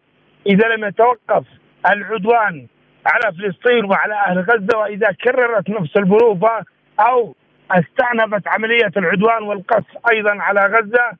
[0.47, 1.43] إذا لم يتوقف
[1.85, 2.67] العدوان
[3.05, 6.65] على فلسطين وعلى أهل غزة وإذا كررت نفس البروفة
[6.99, 7.35] أو
[7.71, 11.11] استعنفت عملية العدوان والقصف أيضا على غزة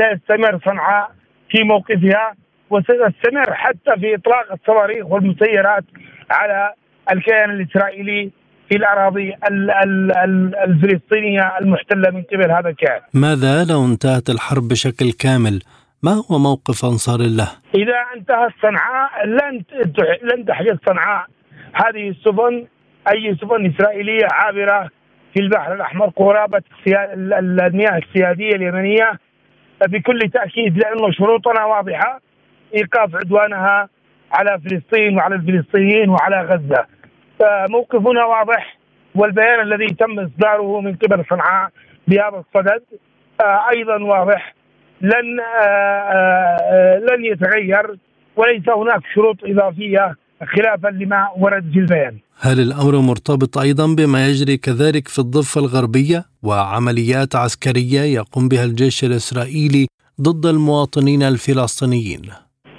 [0.00, 1.10] سيستمر صنعاء
[1.50, 2.34] في موقفها.
[2.72, 5.84] وستستمر حتى في إطلاق الصواريخ والمسيرات
[6.30, 6.72] على
[7.12, 8.30] الكيان الإسرائيلي
[8.68, 9.34] في الأراضي
[10.66, 13.00] الفلسطينية المحتلة من قبل هذا الكيان.
[13.14, 15.62] ماذا لو انتهت الحرب بشكل كامل؟
[16.02, 19.62] ما هو موقف أنصار الله؟ إذا انتهت صنعاء لن
[20.22, 21.26] لن تحجز صنعاء
[21.74, 22.66] هذه السفن
[23.08, 24.88] أي سفن إسرائيلية عابرة
[25.34, 29.12] في البحر الأحمر قرابة المياه السيادية اليمنية
[29.88, 32.20] بكل تأكيد لأنه شروطنا واضحة
[32.74, 33.88] إيقاف عدوانها
[34.32, 36.86] على فلسطين وعلى الفلسطينيين وعلى غزة
[37.38, 38.78] فموقفنا واضح
[39.14, 41.70] والبيان الذي تم إصداره من قبل صنعاء
[42.08, 42.82] بهذا الصدد
[43.40, 44.54] آه، أيضا واضح
[45.00, 45.66] لن آه،
[46.72, 47.96] آه، لن يتغير
[48.36, 50.16] وليس هناك شروط إضافية
[50.56, 52.18] خلافا لما ورد في البيان.
[52.40, 59.04] هل الأمر مرتبط أيضا بما يجري كذلك في الضفة الغربية وعمليات عسكرية يقوم بها الجيش
[59.04, 59.86] الإسرائيلي
[60.20, 62.22] ضد المواطنين الفلسطينيين؟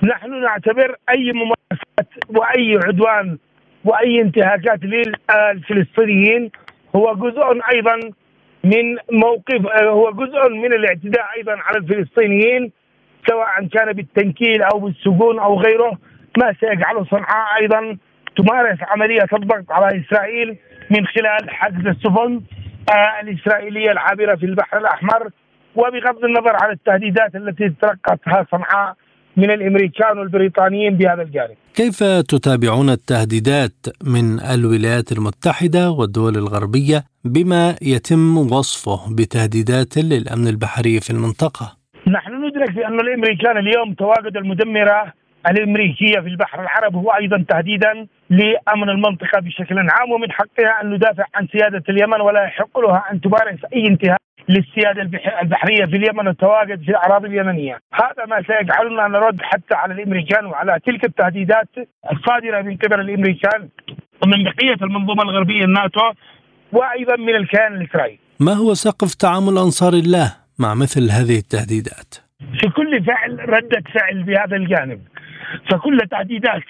[0.04, 3.38] نحن نعتبر أي ممارسات وأي عدوان
[3.86, 6.52] وأي انتهاكات للفلسطينيين
[6.96, 8.00] هو جزء أيضا
[8.64, 12.72] من موقف هو جزء من الاعتداء أيضا على الفلسطينيين
[13.28, 15.98] سواء كان بالتنكيل أو بالسجون أو غيره.
[16.38, 17.98] ما سيجعل صنعاء أيضا
[18.38, 20.58] تمارس عملية الضغط على إسرائيل
[20.90, 22.42] من خلال حجز السفن
[22.90, 25.30] آه، الإسرائيلية العابرة في البحر الأحمر.
[25.76, 28.96] وبغض النظر عن التهديدات التي تلقتها صنعاء
[29.38, 31.56] من الأمريكان والبريطانيين بهذا الجانب.
[31.76, 33.72] كيف تتابعون التهديدات
[34.04, 42.72] من الولايات المتحدة والدول الغربية بما يتم وصفه بتهديدات للأمن البحري في المنطقة؟ نحن ندرك
[42.72, 45.14] بأن الأمريكان اليوم تواجد المدمرة
[45.50, 51.26] الأمريكية في البحر العربي هو أيضا تهديدا لأمن المنطقة بشكل عام ومن حقها أن ندافع
[51.36, 55.02] عن سيادة اليمن ولا يحق لها أن تمارس أي انتهاك للسيادة
[55.42, 60.80] البحرية في اليمن والتواجد في الأراضي اليمنية، هذا ما سيجعلنا نرد حتى على الإمريكان وعلى
[60.86, 61.70] تلك التهديدات
[62.12, 63.70] الصادرة من قبل الإمريكان
[64.24, 66.12] ومن بقية المنظومة الغربية الناتو
[66.72, 68.20] وأيضا من الكيان الإسرائيلي.
[68.40, 72.16] ما هو سقف تعامل أنصار الله مع مثل هذه التهديدات؟
[72.60, 75.02] في كل فعل ردة فعل بهذا الجانب.
[75.70, 76.62] فكل تهديدات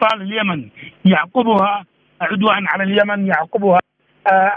[0.00, 0.68] طال اليمن
[1.04, 1.84] يعقبها
[2.20, 3.78] عدوان على اليمن يعقبها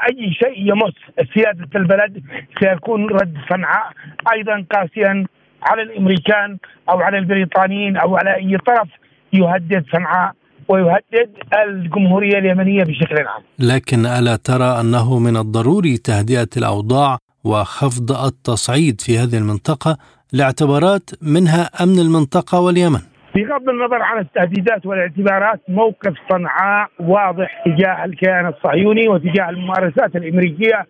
[0.09, 0.93] أي شيء يمس
[1.33, 2.23] سيادة البلد
[2.59, 3.91] سيكون رد صنعاء
[4.33, 5.25] أيضا قاسيا
[5.63, 6.57] على الأمريكان
[6.89, 8.87] أو على البريطانيين أو على أي طرف
[9.33, 10.33] يهدد صنعاء
[10.69, 11.29] ويهدد
[11.65, 13.41] الجمهورية اليمنية بشكل عام.
[13.59, 19.97] لكن ألا ترى أنه من الضروري تهدئة الأوضاع وخفض التصعيد في هذه المنطقة
[20.33, 22.99] لاعتبارات منها أمن المنطقة واليمن؟
[23.37, 30.85] بغض النظر عن التهديدات والاعتبارات موقف صنعاء واضح تجاه الكيان الصهيوني وتجاه الممارسات الأمريكية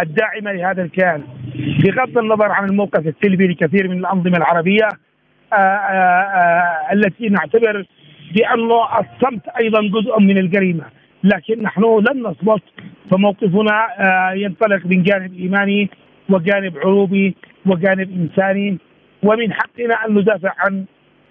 [0.00, 1.22] الداعمة لهذا الكيان.
[1.84, 4.88] بغض النظر عن الموقف السلبي لكثير من الأنظمة العربية
[5.52, 7.86] آه، آآ آه، التي نعتبر
[8.34, 10.84] بانه الصمت أيضا جزء من الجريمة.
[11.24, 12.62] لكن نحن لن نصمت
[13.10, 15.90] فموقفنا آه، ينطلق من جانب إيماني
[16.28, 17.34] وجانب عروبي
[17.66, 18.78] وجانب إنساني
[19.22, 20.84] ومن حقنا أن ندافع عن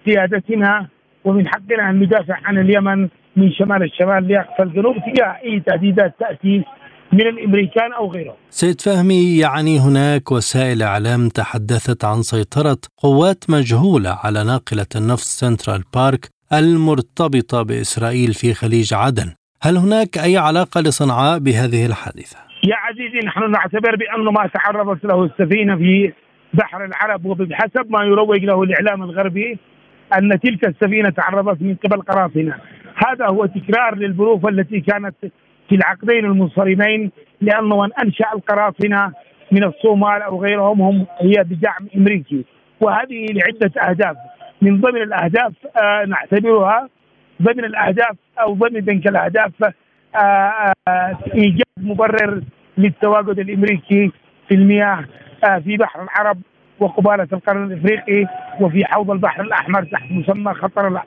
[0.04, 0.88] سيادتنا
[1.24, 6.64] ومن حقنا أن ندافع عن اليمن من شمال الشمال لاقصى الجنوب تجاه أي تهديدات تأتي
[7.12, 8.34] من الأمريكان أو غيرهم.
[8.50, 15.82] سيد فهمي يعني هناك وسائل إعلام تحدثت عن سيطرة قوات مجهولة على ناقلة النفط سنترال
[15.94, 19.34] بارك المرتبطة بإسرائيل في خليج عدن.
[19.62, 25.24] هل هناك أي علاقة لصنعاء بهذه الحادثة؟ يا عزيزي نحن نعتبر بأنه ما تعرضت له
[25.24, 26.12] السفينة في
[26.54, 29.58] بحر العرب وبحسب ما يروج له الإعلام الغربي
[30.18, 32.54] أن تلك السفينة تعرضت من قبل قراصنه
[33.06, 35.14] هذا هو تكرار للظروف التي كانت
[35.68, 39.12] في العقدين المنصرمين لأنه من أنشأ القراصنه
[39.52, 42.44] من الصومال أو غيرهم هم هي بدعم أمريكي.
[42.80, 44.16] وهذه لعدة أهداف.
[44.62, 46.88] من ضمن الأهداف آه نعتبرها
[47.42, 49.52] ضمن الأهداف أو ضمن بنك الأهداف
[50.16, 52.42] آه آه إيجاد مبرر
[52.78, 54.10] للتواجد الأمريكي
[54.48, 55.04] في المياه
[55.44, 56.38] آه في بحر العرب
[56.80, 58.26] وقبالة القرن الإفريقي
[58.60, 61.02] وفي حوض البحر الأحمر تحت مسمى خطر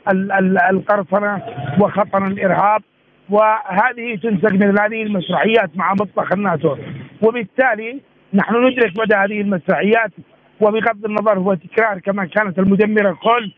[0.69, 1.41] القرصنة
[1.80, 2.82] وخطر الإرهاب.
[3.30, 6.75] وهذه تنسج من هذه المسرحيات مع مطبخ الناتو.
[7.21, 8.01] وبالتالي
[8.34, 10.12] نحن ندرك مدى هذه المسرحيات.
[10.62, 13.51] وبغض النظر هو تكرار كما كانت المدمرة الكل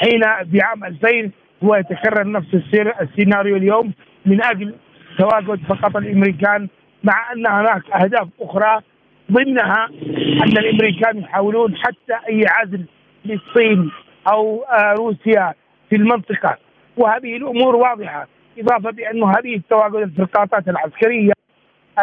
[0.00, 1.30] حين بعام 2000
[1.64, 2.54] هو يتكرر نفس
[3.00, 3.92] السيناريو اليوم
[4.26, 4.74] من أجل
[5.18, 6.68] تواجد فقط الأمريكان
[7.04, 8.80] مع أن هناك أهداف أخرى
[9.32, 9.88] ضمنها
[10.44, 12.84] أن الأمريكان يحاولون حتى أي عزل
[13.24, 13.90] للصين
[14.32, 15.54] أو آه، روسيا
[15.90, 16.58] في المنطقة
[16.96, 21.32] وهذه الأمور واضحة إضافة بانه هذه التواجد الفرقاطات العسكرية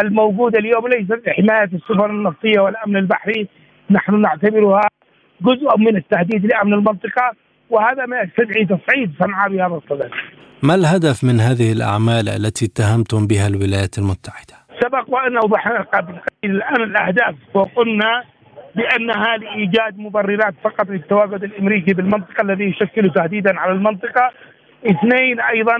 [0.01, 3.47] الموجودة اليوم ليست لحمايه السفن النفطية والأمن البحري
[3.91, 4.88] نحن نعتبرها
[5.41, 7.32] جزء من التهديد لأمن المنطقة
[7.69, 10.10] وهذا ما يستدعي تصعيد صنعاء بهذا الصدد.
[10.63, 16.84] ما الهدف من هذه الأعمال التي اتهمتم بها الولايات المتحدة؟ سبق وأن اوضحنا قبل الآن
[16.84, 18.24] الأهداف وقلنا
[18.76, 24.32] بانها لايجاد مبررات فقط للتواجد الأمريكي بالمنطقة الذي يشكل تهديدا على المنطقة.
[24.86, 25.78] اثنين أيضا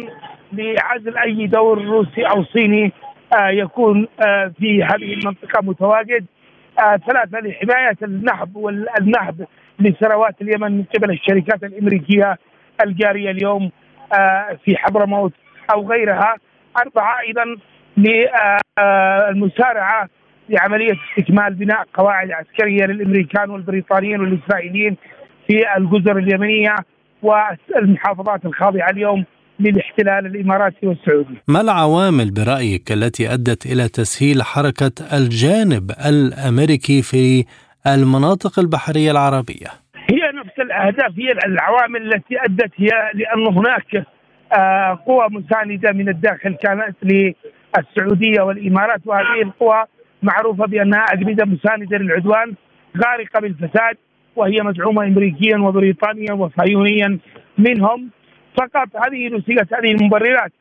[0.54, 2.92] لعزل أي دور روسي أو صيني
[3.34, 6.26] آه يكون آه في هذه المنطقة متواجد.
[6.80, 9.48] آه ثلاثة لحماية النهب والنهب
[9.80, 12.38] لثروات اليمن من قبل الشركات الأمريكية
[12.86, 13.72] الجارية اليوم
[14.14, 15.34] آه في حضرموت
[15.74, 16.36] أو غيرها.
[16.78, 17.56] أربعة أيضا
[17.98, 19.40] للمسارعه
[20.50, 24.98] لعمليه استكمال بناء قواعد عسكرية للأمريكان والبريطانيين والإسرائيليين
[25.48, 26.76] في الجزر اليمنية
[27.22, 29.26] والمحافظات الخاضعة اليوم
[29.60, 31.36] للاحتلال الإماراتي والسعودي.
[31.48, 37.46] ما العوامل برأيك التي أدت إلى تسهيل حركة الجانب الأمريكي في
[37.88, 44.06] المناطق البحرية العربية؟ هي نفس الأهداف هي العوامل التي أدت هي لأن هناك
[44.54, 46.96] آه، قوى مساندة من الداخل كانت
[47.78, 49.84] السعودية والإمارات وهذه القوى
[50.24, 52.54] معروفة بأنها أجندة مساندة للعدوان
[53.06, 53.98] غارقة بالفساد
[54.36, 57.20] وهي مدعومه امريكيا وبريطانيا وصهيونيا
[57.58, 58.10] منهم.
[58.58, 60.52] فقط هذه نسيت هذه المبررات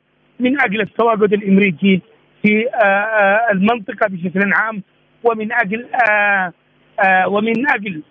[0.40, 2.00] من أجل التواجد الأمريكي
[2.42, 4.82] في آه، آه، المنطقة بشكل عام
[5.24, 6.52] ومن أجل آه،
[7.28, 8.02] ومن أجل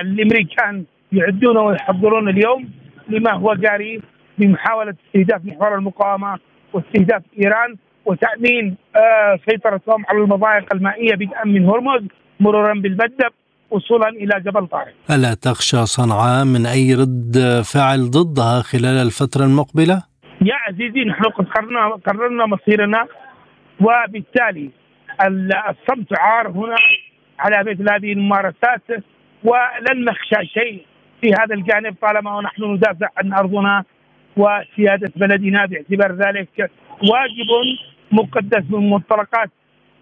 [0.00, 2.70] الأمريكان يعدون ويحضرون اليوم
[3.08, 4.00] لما هو جاري
[4.38, 6.38] بمحاولة استهداف محور المقاومة
[6.72, 7.76] واستهداف إيران.
[8.06, 12.02] وتأمين آه، سيطرتهم على المضايق المائية بدءا من هرمز
[12.40, 13.32] مرورا بالمدب
[13.70, 14.92] وصولا إلى جبل طارق.
[15.10, 20.02] ألا تخشى صنعاء من أي رد فعل ضدها خلال الفترة المقبلة؟
[20.42, 23.06] يا عزيزي نحن قد قررنا قررنا مصيرنا
[23.80, 24.70] وبالتالي
[25.70, 26.76] الصمت عار هنا
[27.38, 28.82] على مثل هذه الممارسات
[29.44, 30.86] ولن نخشى شيء
[31.20, 33.84] في هذا الجانب طالما ونحن ندافع عن أرضنا
[34.36, 36.70] وسيادة بلدنا باعتبار ذلك
[37.02, 37.50] واجب
[38.14, 39.50] مقدس من منطلقات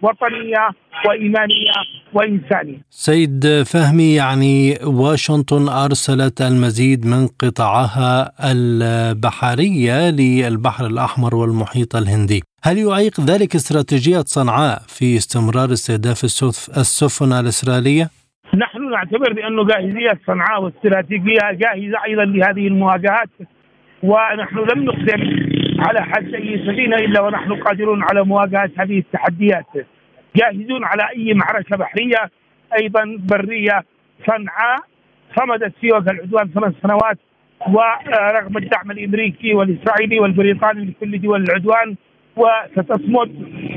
[0.03, 0.69] وطنية
[1.07, 1.73] وإيمانية
[2.15, 2.79] وإنسانية.
[2.91, 13.21] سيد فهمي يعني واشنطن أرسلت المزيد من قطعها البحرية للبحر الأحمر والمحيط الهندي، هل يعيق
[13.21, 16.25] ذلك استراتيجية صنعاء في استمرار استهداف
[16.77, 18.11] السفن الإسرائيلية؟
[18.55, 23.31] نحن نعتبر بأنه جاهزية صنعاء واستراتيجية جاهزة أيضا لهذه المواجهات
[24.03, 25.23] ونحن لم نقدم
[25.83, 29.67] على حد اي سفينه إلا ونحن قادرون على مواجهة هذه التحديات
[30.37, 32.31] جاهزون على أي معركة بحرية
[32.81, 33.85] أيضا برية
[34.27, 34.81] صنعاء
[35.37, 37.19] صمدت في وجه العدوان ثمان سنوات
[37.69, 41.97] ورغم الدعم الأمريكي والإسرائيلي والبريطاني لكل دول العدوان
[42.37, 43.31] وستصمد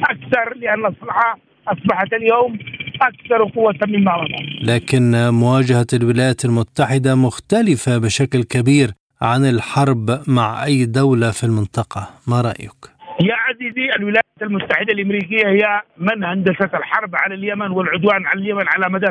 [0.03, 1.37] أكثر لأن صنعاء
[1.67, 2.59] أصبحت اليوم
[3.01, 4.27] أكثر قوة مما.
[4.63, 8.91] لكن مواجهة الولايات المتحدة مختلفة بشكل كبير
[9.21, 12.79] عن الحرب مع أي دولة في المنطقة؟ ما رأيك؟
[13.21, 18.89] يا عزيزي الولايات المتحدة الأمريكية هي من هندست الحرب على اليمن والعدوان على اليمن على
[18.89, 19.08] مدى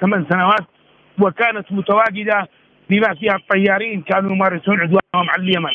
[0.00, 0.66] ثمان سنوات
[1.20, 2.48] وكانت متواجدة
[2.90, 5.70] بما فيها الطيارين كانوا يمارسون عدوانهم على اليمن.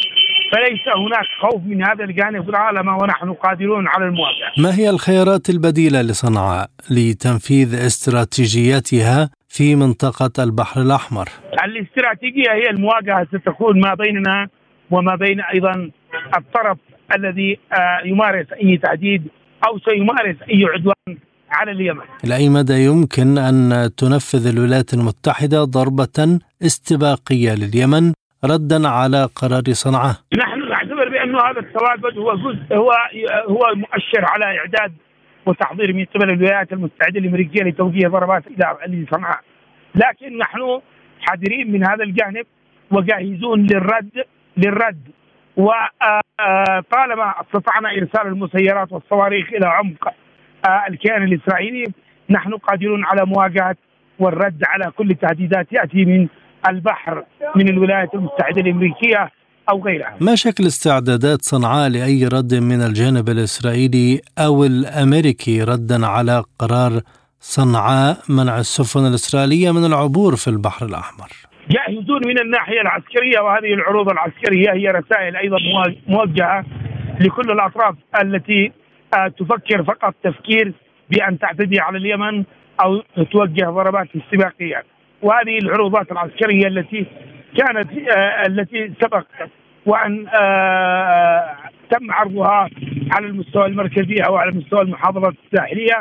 [0.52, 4.52] فليس هناك خوف من هذا الجانب طالما ونحن قادرون على المواجهة.
[4.58, 11.30] ما هي الخيارات البديلة لصنعاء لتنفيذ استراتيجيتها في منطقة البحر الأحمر.
[11.66, 14.48] الاستراتيجية هي المواجهة ستكون ما بيننا
[14.92, 15.92] وما بين أيضا
[16.38, 16.78] الطرف
[17.16, 19.24] الذي آه، يمارس أي تهديد
[19.68, 21.18] أو سيمارس أي عدوان
[21.52, 22.02] على اليمن.
[22.24, 28.14] إلى أي مدى يمكن أن تنفذ الولايات المتحدة ضربة استباقية لليمن
[28.46, 32.92] ردا على قرار صنعاء؟ نحن نعتبر بأنه هذا التواجد هو جزء هو
[33.50, 34.94] هو مؤشر على إعداد
[35.48, 39.40] وتحضير من قبل الولايات المتحدة الأمريكية لتوجيه ضربات إلى صنعاء
[39.96, 40.82] لكن نحن
[41.22, 42.46] حذرين من هذا الجانب
[42.92, 44.26] وجاهزون للرد
[44.58, 45.02] للرد.
[45.58, 50.14] وطالما استطعنا إرسال المسيرات والصواريخ إلى عمق
[50.90, 51.84] الكيان الإسرائيلي
[52.30, 53.76] نحن قادرون على مواجهة
[54.20, 56.28] والرد على كل التهديدات يأتي من
[56.70, 57.24] البحر
[57.56, 59.32] من الولايات المتحدة الأمريكية
[59.70, 60.18] أو غيرها.
[60.22, 67.02] ما شكل استعدادات صنعاء لأي رد من الجانب الإسرائيلي أو الأمريكي ردا على قرار
[67.40, 71.30] صنعاء منع السفن الإسرائيلية من العبور في البحر الأحمر؟
[71.70, 75.58] جاهزون من الناحية العسكرية وهذه العروض العسكرية هي رسائل أيضا
[76.08, 76.66] موجهة
[77.20, 78.72] لكل الأطراف التي
[79.14, 80.74] آه، تفكر فقط تفكير
[81.10, 82.44] بأن تعتدي على اليمن
[82.84, 83.02] أو
[83.32, 84.84] توجه ضربات استباقية
[85.22, 87.06] وهذه العروضات العسكرية التي
[87.58, 89.26] كانت آه، التي سبق
[89.86, 91.56] وأن آه،
[91.92, 92.70] تم عرضها
[93.12, 96.00] على المستوى المركزي أو على مستوى المحافظات الساحلية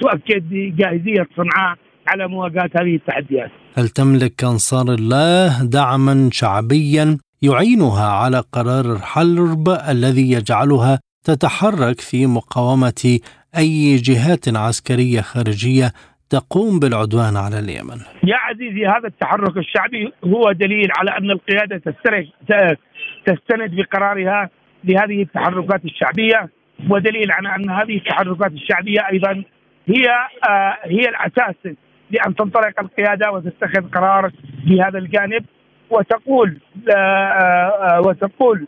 [0.00, 1.76] تؤكد بجاهزية صنعاء
[2.08, 3.50] على مواجهة هذه التحديات.
[3.74, 13.18] هل تملك أنصار الله دعما شعبيا يعينها على قرار الحرب الذي يجعلها تتحرك في مقاومة
[13.56, 15.92] أي جهات عسكرية خارجية
[16.30, 17.98] تقوم بالعدوان على اليمن.
[18.24, 21.76] يا عزيزي هذا التحرك الشعبي هو دليل على أن القيادة
[23.26, 24.50] تستند بقرارها
[24.84, 26.48] لهذه التحركات الشعبية
[26.90, 29.42] ودليل على أن هذه التحركات الشعبية أيضا
[29.88, 30.06] هي
[30.48, 31.54] آه هي الأساس
[32.10, 34.30] لأن تنطلق القيادة وتتخذ قرار
[34.66, 35.44] في هذا الجانب
[35.90, 36.58] وتقول
[36.96, 38.66] آه، آه، وتقول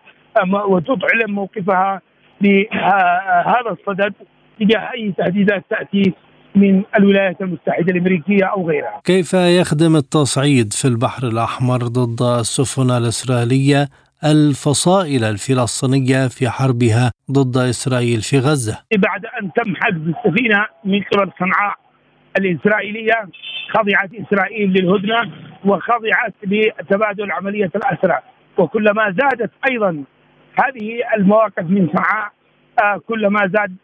[0.68, 2.00] وتعلن موقفها
[2.40, 4.14] بهذا الصدد
[4.60, 6.12] تجاه اي تهديدات تأتي
[6.54, 9.00] من الولايات المتحدة الأمريكية أو غيرها.
[9.04, 13.88] كيف يخدم التصعيد في البحر الأحمر ضد السفن الإسرائيلية
[14.24, 21.30] الفصائل الفلسطينية في حربها ضد إسرائيل في غزة؟ بعد أن تم حجز السفينة من قبل
[21.38, 21.76] صنعاء
[22.38, 23.28] الإسرائيلية
[23.70, 25.32] خضعت إسرائيل للهدنة
[25.64, 28.18] وخضعت لتبادل عملية الأسرى
[28.58, 30.04] وكلما زادت أيضا
[30.54, 32.32] هذه المواقف من صنعاء
[32.82, 33.76] آه كلما زاد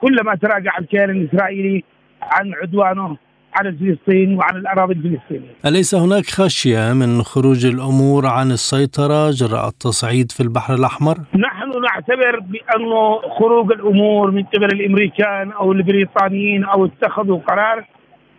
[0.00, 1.84] كلما تراجع الكيان الإسرائيلي
[2.22, 3.16] عن عدوانه
[3.54, 5.54] على فلسطين وعن الأراضي الفلسطينية.
[5.66, 12.40] أليس هناك خشية من خروج الأمور عن السيطرة جراء التصعيد في البحر الأحمر؟ نحن نعتبر
[12.40, 17.84] بانه خروج الأمور من قبل الأمريكان أو البريطانيين أو اتخذوا قرار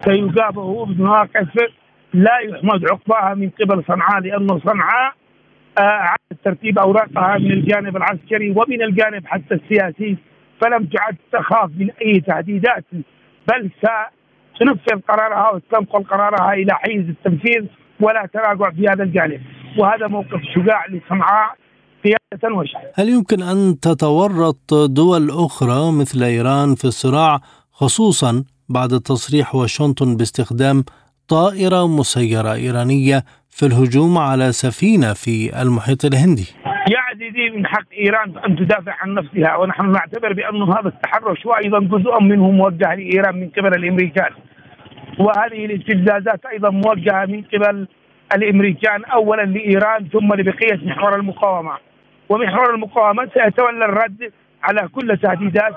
[0.06, 1.48] سيجابه بمواقف
[2.14, 5.14] لا يحمد عقباها من قبل صنعاء لأنه صنعاء
[5.78, 6.16] آه
[6.46, 10.18] ترتيب أوراقها من الجانب العسكري ومن الجانب حتى السياسي
[10.62, 12.86] فلم تعد تخاف من أي تهديدات
[13.48, 13.72] بل
[14.60, 17.66] تنفذ قرارها وتنقل قرارها إلى حيز التنفيذ
[18.00, 19.42] ولا تراجع في هذا الجانب
[19.78, 21.56] وهذا موقف شجاع لصنعاء
[22.04, 22.84] قيادة وشعب.
[22.96, 27.40] هل يمكن أن تتورط دول أخرى مثل إيران في الصراع
[27.72, 30.84] خصوصا بعد تصريح واشنطن باستخدام
[31.28, 36.48] طائرة مسيرة إيرانية في الهجوم على سفينة في المحيط الهندي؟
[36.88, 41.52] يا عزيزي من حق إيران أن تدافع عن نفسها ونحن نعتبر بأن هذا التحرش هو
[41.52, 44.32] أيضا جزء منه موجه لإيران من قبل الأمريكان.
[45.20, 47.88] وهذه الاستفزازات أيضا موجهة من قبل
[48.36, 51.78] الأمريكان اولا لإيران ثم لبقية محور المقاومة.
[52.30, 54.32] ومحور المقاومة سيتولى الرد
[54.64, 55.76] على كل تهديدات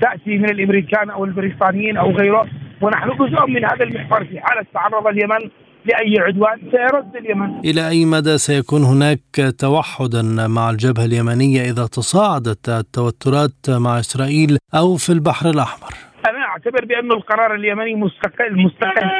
[0.00, 2.46] تأتي من الأمريكان أو البريطانيين أو غيره.
[2.80, 5.50] ونحن جزء من هذا المحور في حالة تعرض اليمن
[5.84, 7.58] لأي عدوان سيرد اليمن.
[7.58, 14.96] إلى أي مدى سيكون هناك توحدا مع الجبهة اليمنية إذا تصاعدت التوترات مع إسرائيل أو
[14.96, 15.92] في البحر الأحمر؟
[16.28, 19.10] أنا أعتبر بأن القرار اليمني مستقل مستقل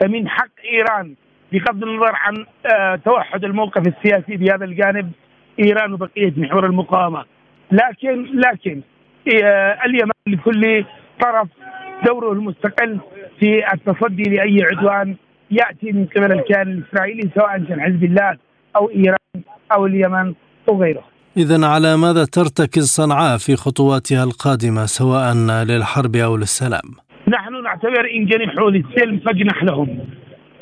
[0.00, 1.14] فمن حق إيران
[1.52, 5.12] بغض النظر عن آه، توحد الموقف السياسي في هذا الجانب
[5.58, 7.24] إيران وبقيه محور المقاومة
[7.72, 8.80] لكن لكن
[9.34, 10.84] آه، اليمن لكل
[11.20, 11.48] طرف
[12.06, 12.98] دوره المستقل
[13.40, 15.16] في التصدي لأي عدوان
[15.52, 18.36] يأتي من قبل الكيان الإسرائيلي سواء كان حزب الله
[18.76, 19.42] أو إيران
[19.74, 20.34] أو اليمن
[20.68, 21.04] أو غيره.
[21.36, 25.34] اذا على ماذا ترتكز صنعاء في خطواتها القادمة سواء
[25.68, 26.88] للحرب أو للسلام؟
[27.28, 29.98] نحن نعتبر إن جنحوا للسلم فاجنح لهم.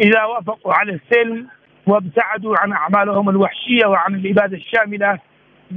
[0.00, 1.46] إذا وافقوا على السلم
[1.86, 5.18] وابتعدوا عن أعمالهم الوحشية وعن الاباده الشاملة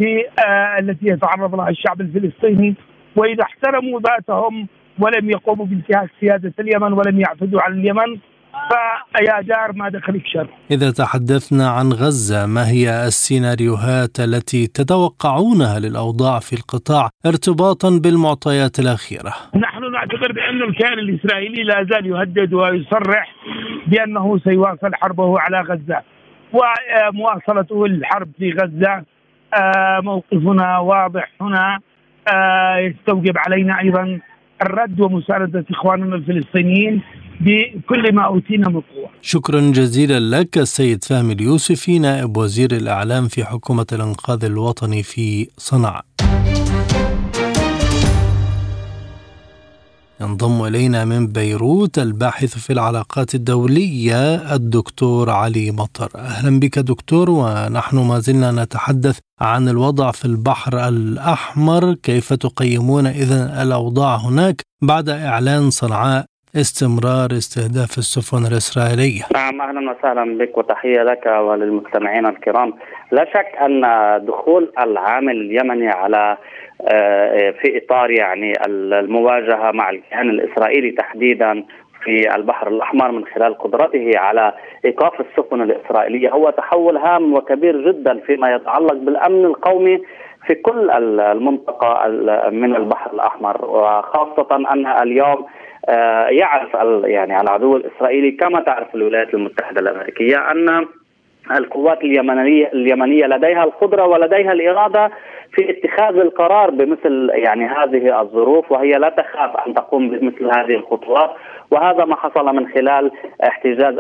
[0.02, 2.76] آه، التي يتعرض لها الشعب الفلسطيني
[3.16, 4.68] وإذا احترموا ذاتهم
[5.00, 8.18] ولم يقوموا بانتهاك سيادة اليمن ولم يعتدوا على اليمن
[9.22, 10.48] يا دار ما دخلك شر.
[10.72, 19.34] إذا تحدثنا عن غزة ما هي السيناريوهات التي تتوقعونها للأوضاع في القطاع ارتباطا بالمعطيات الأخيرة؟
[19.56, 23.36] نحن نعتبر بأن الكيان الإسرائيلي لا زال يهدد ويصرح
[23.88, 26.02] بأنه سيواصل حربه على غزة.
[26.54, 29.04] ومواصلته الحرب في غزة
[29.54, 31.80] آه، موقفنا واضح هنا
[32.28, 34.20] آه، يستوجب علينا أيضا
[34.62, 37.02] الرد ومساندة إخواننا الفلسطينيين.
[37.42, 39.10] بكل ما أوتينا من قوة.
[39.22, 46.06] شكرا جزيلا لك السيد فهمي اليوسفي نائب وزير الإعلام في حكومة الإنقاذ الوطني في صنعاء
[50.22, 56.10] ينضم إلينا من بيروت الباحث في العلاقات الدولية الدكتور علي مطر.
[56.16, 63.64] أهلا بك دكتور ونحن ما زلنا نتحدث عن الوضع في البحر الأحمر كيف تقيمون إذا
[63.64, 66.26] الأوضاع هناك بعد إعلان صنعاء
[66.56, 69.24] استمرار استهداف السفن الإسرائيلية.
[69.34, 72.74] نعم أهلا وسهلا بك وتحية لك وللمستمعين الكرام.
[73.12, 73.82] لا شك أن
[74.26, 76.38] دخول العامل اليمني على
[76.82, 81.64] آه، في إطار يعني المواجهة مع الكيان الإسرائيلي تحديدا
[82.04, 84.54] في البحر الأحمر من خلال قدرته على
[84.86, 90.02] إيقاف السفن الإسرائيلية هو تحول هام وكبير جدا فيما يتعلق بالأمن القومي
[90.48, 92.08] في كل المنطقة
[92.50, 95.46] من البحر الأحمر وخاصة أن اليوم
[96.30, 96.74] يعرف
[97.06, 100.86] يعني العدو الإسرائيلي كما تعرف الولايات المتحدة الأمريكية أن
[101.52, 105.12] القوات اليمنيه اليمنية لديها القدرة ولديها الإرادة
[105.54, 111.30] في اتخاذ القرار بمثل يعني هذه الظروف وهي لا تخاف أن تقوم بمثل هذه الخطوات
[111.72, 113.12] وهذا ما حصل من خلال
[113.48, 113.96] احتجاز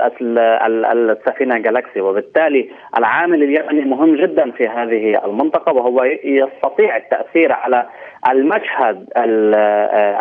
[0.91, 7.85] السفينة جالاكسي وبالتالي العامل اليمني مهم جدا في هذه المنطقة وهو يستطيع التأثير على
[8.29, 9.09] المشهد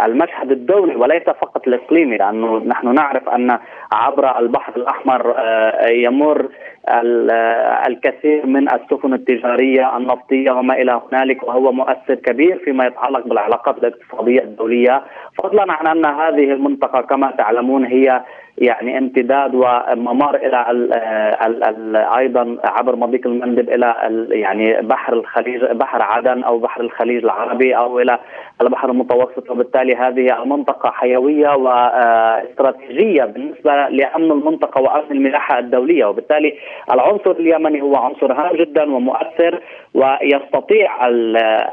[0.05, 3.59] المشهد الدولي وليس فقط الإقليمي لأنه نحن نعرف أن
[3.93, 6.49] عبر البحر الأحمر آه، يمر
[7.89, 10.93] الكثير من السفن التجارية النفطية وما إلى
[11.23, 15.03] هنالك وهو مؤثر كبير فيما يتعلق بالعلاقات الاقتصادية الدولية.
[15.39, 18.23] فضلا عن أن هذه المنطقة كما تعلمون هي
[18.59, 20.93] يعني امتداد وممر إلى ال
[21.47, 23.95] ال ال أيضا عبر مضيق المندب إلى
[24.31, 28.19] يعني بحر الخليج بحر عدن أو بحر الخليج العربي أو إلى
[28.61, 29.51] البحر المتوسط.
[29.51, 36.05] وبالتالي هذه المنطقة حيوية واستراتيجيه بالنسبة لأمن المنطقة وأمن الملاحة الدولية.
[36.05, 36.55] وبالتالي
[36.93, 39.61] العنصر اليمني هو عنصر هام جدا ومؤثر
[39.95, 41.09] ويستطيع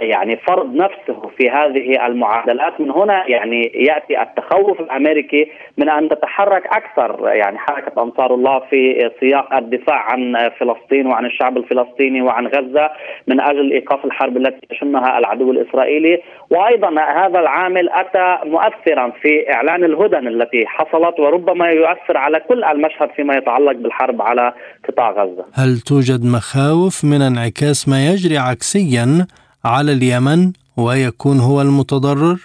[0.02, 2.82] يعني فرض نفسه في هذه المعادلات.
[2.82, 9.12] من هنا يعني يأتي التخوف الأمريكي من أن تتحرك أكثر يعني حركة أنصار الله في
[9.20, 12.90] سياق الدفاع عن فلسطين وعن الشعب الفلسطيني وعن غزة
[13.28, 19.84] من أجل إيقاف الحرب التي يشنها العدو الإسرائيلي وأيضا هذا العامل أتى مؤثرا في إعلان
[19.84, 24.54] الهدن التي حصلت وربما يؤثر على كل المشهد فيما يتعلق بالحرب على
[24.88, 25.46] قطاع غزة.
[25.54, 29.28] هل توجد مخاوف من انعكاس ما يجري عكسيا
[29.66, 32.38] على اليمن ويكون هو المتضرر؟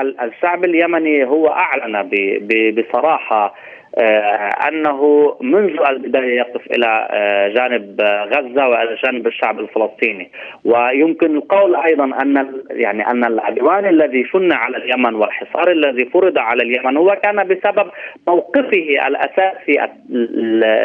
[0.00, 2.10] الشعب اليمني هو أعلن
[2.76, 3.54] بصراحة
[4.68, 10.30] أنه منذ البداية يقف إلى آه، جانب غزة والى جانب الشعب الفلسطيني.
[10.64, 16.62] ويمكن القول أيضا أن يعني أن العدوان الذي شن على اليمن والحصار الذي فرض على
[16.62, 17.90] اليمن هو كان بسبب
[18.28, 19.88] موقفه الأساسي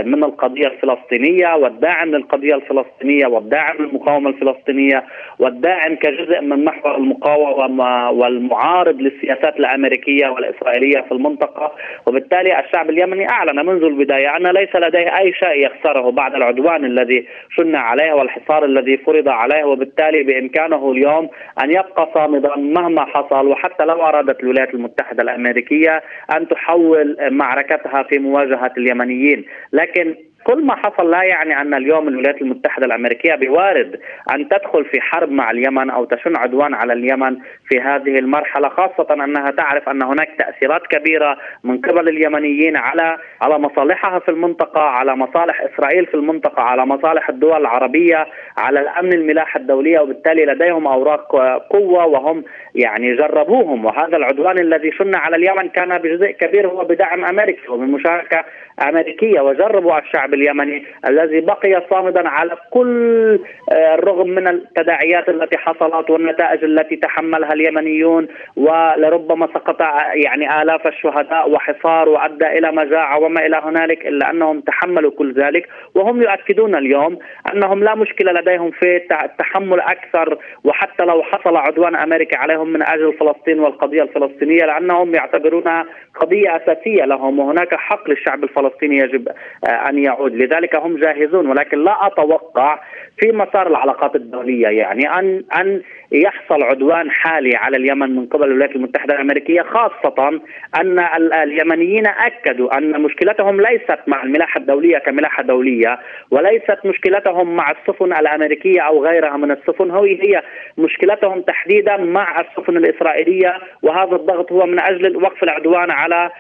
[0.05, 5.03] من القضية الفلسطينية والداعم للقضية الفلسطينية والداعم للمقاومة الفلسطينية
[5.39, 11.71] والداعم كجزء من محور المقاومة والمعارض للسياسات الأمريكية والإسرائيلية في المنطقة.
[12.07, 17.27] وبالتالي الشعب اليمني أعلن منذ البداية أن ليس لديه أي شيء يخسره بعد العدوان الذي
[17.49, 21.29] شن عليه والحصار الذي فرض عليه وبالتالي بإمكانه اليوم
[21.63, 23.47] أن يبقى صامدا مهما حصل.
[23.47, 26.03] وحتى لو أرادت الولايات المتحدة الأمريكية
[26.35, 29.45] أن تحول معركتها في مواجهة اليمنيين.
[29.73, 30.15] لكن
[30.49, 33.99] كل ما حصل لا يعني أن اليوم الولايات المتحدة الأمريكية بوارد
[34.35, 37.37] أن تدخل في حرب مع اليمن أو تشن عدوان على اليمن
[37.69, 43.59] في هذه المرحلة خاصة أنها تعرف أن هناك تأثيرات كبيرة من قبل اليمنيين على على
[43.59, 48.27] مصالحها في المنطقة، على مصالح إسرائيل في المنطقة، على مصالح الدول العربية،
[48.57, 51.35] على الأمن الملاحة الدولية وبالتالي لديهم أوراق
[51.69, 52.43] قوة وهم
[52.75, 53.85] يعني جربوهم.
[53.85, 58.45] وهذا العدوان الذي شن على اليمن كان بجزء كبير هو بدعم امريكي وبمشاركة
[58.81, 63.39] أمريكية وجربوا الشعب اليمني الذي بقي صامدا على كل
[63.71, 69.81] آه، الرغم من التداعيات التي حصلت والنتائج التي تحملها اليمنيون ولربما سقط
[70.13, 75.67] يعني آلاف الشهداء وحصار وأدى إلى مجاعة وما إلى هنالك إلا أنهم تحملوا كل ذلك.
[75.95, 77.19] وهم يؤكدون اليوم
[77.53, 83.13] أنهم لا مشكلة لديهم في التحمل أكثر وحتى لو حصل عدوان أمريكا عليهم من أجل
[83.13, 85.85] فلسطين والقضية الفلسطينية لأنهم يعتبرونها
[86.19, 88.68] قضية أساسية لهم وهناك حق للشعب الفلسطيني.
[88.81, 89.27] يجب
[89.67, 90.35] آه، أن يعود.
[90.35, 92.79] لذلك هم جاهزون ولكن لا أتوقع
[93.19, 98.75] في مسار العلاقات الدولية يعني أن أن يحصل عدوان حالي على اليمن من قبل الولايات
[98.75, 100.39] المتحدة الأمريكية خاصة
[100.81, 100.99] أن
[101.33, 105.99] اليمنيين أكدوا أن مشكلتهم ليست مع الملاحة الدولية كملاحة دولية
[106.31, 109.91] وليست مشكلتهم مع السفن الأمريكية أو غيرها من السفن.
[109.91, 110.43] هي هي
[110.77, 116.31] مشكلتهم تحديدا مع السفن الإسرائيلية وهذا الضغط هو من أجل وقف العدوان على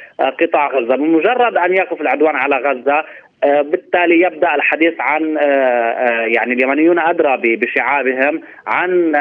[0.41, 0.95] قطاع غزة.
[0.95, 3.03] بمجرد أن يقف العدوان على غزة
[3.43, 9.13] آه، بالتالي يبدأ الحديث عن آه، آه، يعني اليمنيون أدرى بشعابهم عن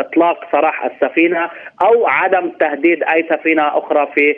[0.00, 1.50] إطلاق سراح السفينة
[1.82, 4.34] أو عدم تهديد أي سفينة أخرى في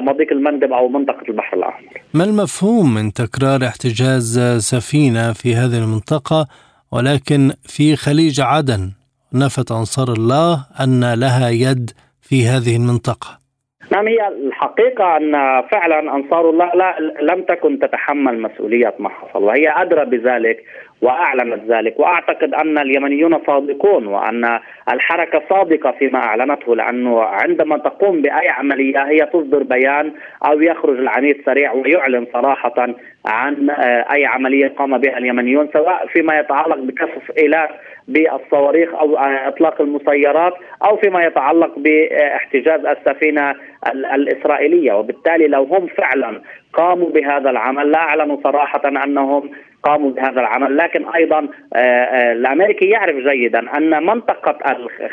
[0.00, 1.88] مضيق المندب أو منطقة البحر الأحمر.
[2.14, 6.46] ما المفهوم من تكرار احتجاز سفينة في هذه المنطقة
[6.92, 8.92] ولكن في خليج عدن
[9.34, 11.90] نفت أنصار الله أن لها يد
[12.22, 13.47] في هذه المنطقة؟
[13.92, 15.32] نعم هي الحقيقة أن
[15.62, 20.64] فعلا أنصار الله لا لم تكن تتحمل مسؤولية ما حصل وهي أدرى بذلك
[21.02, 22.00] وأعلنت ذلك.
[22.00, 24.60] وأعتقد أن اليمنيون صادقون وأن
[24.92, 30.12] الحركة صادقة فيما أعلنته لأنه عندما تقوم بأي عملية هي تصدر بيان
[30.46, 32.88] أو يخرج العميد سريع ويعلن صراحة
[33.26, 37.70] عن آه، أي عملية قام بها اليمنيون سواء فيما يتعلق بكشف ايلات
[38.08, 43.54] بالصواريخ أو آه، إطلاق المسيرات أو فيما يتعلق باحتجاز السفينة
[43.94, 44.92] الإسرائيلية.
[44.92, 46.40] وبالتالي لو هم فعلا
[46.72, 49.50] قاموا بهذا العمل لا اعلنوا صراحة أنهم
[49.82, 50.76] قاموا بهذا العمل.
[50.76, 54.58] لكن أيضا آه، آه، الأمريكي يعرف جيدا أن منطقة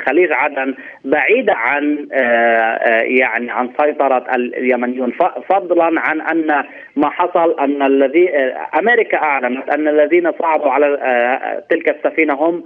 [0.05, 5.11] خليج عدن بعيدة عن آه، يعني عن سيطرة اليمنيون.
[5.49, 6.63] فضلا عن أن
[6.95, 8.29] ما حصل أن الذي
[8.79, 10.85] أمريكا أعلنت أن الذين صعدوا على
[11.69, 12.63] تلك السفينة هم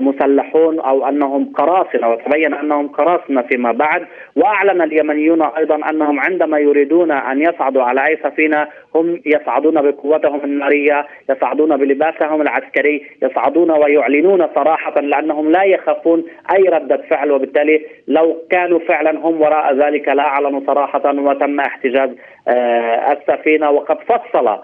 [0.00, 2.10] مسلحون أو أنهم قراصنة.
[2.10, 4.06] وتبين أنهم قراصنة فيما بعد.
[4.36, 11.06] وأعلن اليمنيون أيضا أنهم عندما يريدون أن يصعدوا على أي سفينة هم يصعدون بقوتهم النارية،
[11.30, 16.24] يصعدون بلباسهم العسكري، يصعدون ويعلنون صراحة لأنهم لا يخافون
[16.56, 17.32] أي ردة فعل.
[17.32, 21.02] وبالتالي لو كانوا فعلا هم وراء ذلك لا اعلنوا صراحة.
[21.06, 24.58] وتم احتجاز آه، السفينة وقد فصل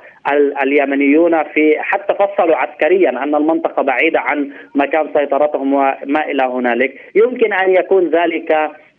[0.62, 7.01] اليمنيون في حتى فصلوا عسكريا أن المنطقة بعيدة عن مكان سيطرتهم وما إلى هنالك.
[7.14, 8.53] يمكن أن يكون ذلك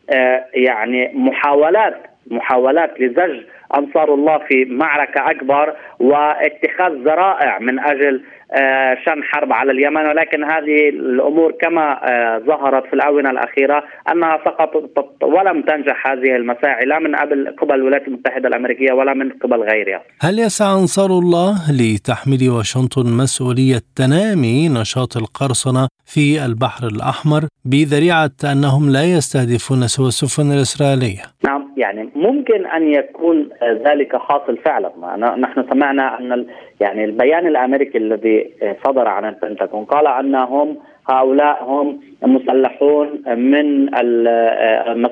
[0.09, 1.95] آه، يعني محاولات
[2.27, 3.39] محاولات لزج
[3.77, 10.43] أنصار الله في معركة أكبر واتخاذ ذرائع من أجل آه، شن حرب على اليمن ولكن
[10.43, 16.99] هذه الأمور كما آه، ظهرت في الآونة الأخيرة أنها سقطت ولم تنجح هذه المساعي لا
[16.99, 20.01] من قبل قبل الولايات المتحدة الأمريكية ولا من قبل غيرها.
[20.21, 28.89] هل يسعى أنصار الله لتحميل واشنطن مسؤولية تنامي نشاط القرصنة في البحر الأحمر بذريعة أنهم
[28.89, 34.91] لا يستهدفون سوى السفن الإسرائيلية؟ نعم يعني ممكن أن يكون ذلك حاصل فعلا.
[35.35, 36.45] نحن سمعنا أن
[36.81, 38.49] يعني البيان الأمريكي الذي
[38.85, 40.77] صدر عن البنتاغون قال أنهم
[41.09, 43.89] هؤلاء هم مسلحون من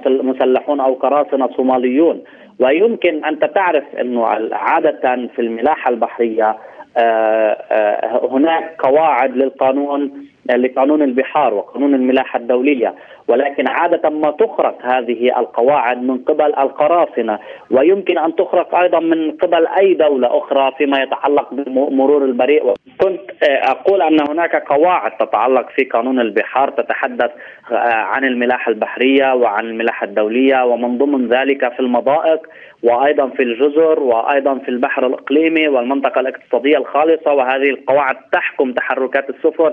[0.05, 2.21] مسلحون أو قراصنة صوماليون.
[2.59, 6.57] ويمكن انت تعرف إنه عادة في الملاحة البحرية
[6.97, 12.95] آه، آه، هناك قواعد للقانون لقانون البحار وقانون الملاحة الدولية
[13.27, 17.39] ولكن عادة ما تخرق هذه القواعد من قبل القراصنة
[17.71, 22.73] ويمكن أن تخرق أيضا من قبل أي دولة أخرى فيما يتعلق بمرور البريء.
[23.01, 27.31] كنت آه، أقول أن هناك قواعد تتعلق في قانون البحار تتحدث
[27.71, 32.47] عن الملاحة البحرية وعن الملاحة الدولية ومن ضمن ذلك في المضائق
[32.83, 39.71] وأيضا في الجزر وأيضا في البحر الإقليمي والمنطقة الاقتصادية الخالصة وهذه القواعد تحكم تحركات السفن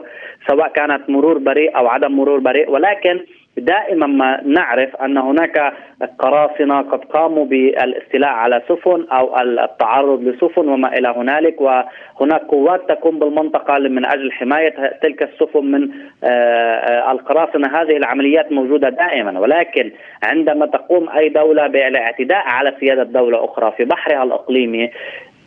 [0.49, 3.21] سواء كانت مرور بريء أو عدم مرور بريء ولكن
[3.61, 5.73] دائما ما نعرف أن هناك
[6.19, 13.19] قراصنة قد قاموا بالاستيلاء على سفن أو التعرض لسفن وما إلى هنالك وهناك قوات تقوم
[13.19, 15.91] بالمنطقة من أجل حماية تلك السفن من
[16.25, 17.69] آه، آه، القراصنة.
[17.69, 19.91] هذه العمليات موجودة دائما ولكن
[20.25, 24.91] عندما تقوم أي دولة بالاعتداء على سيادة دولة أخرى في بحرها الاقليمي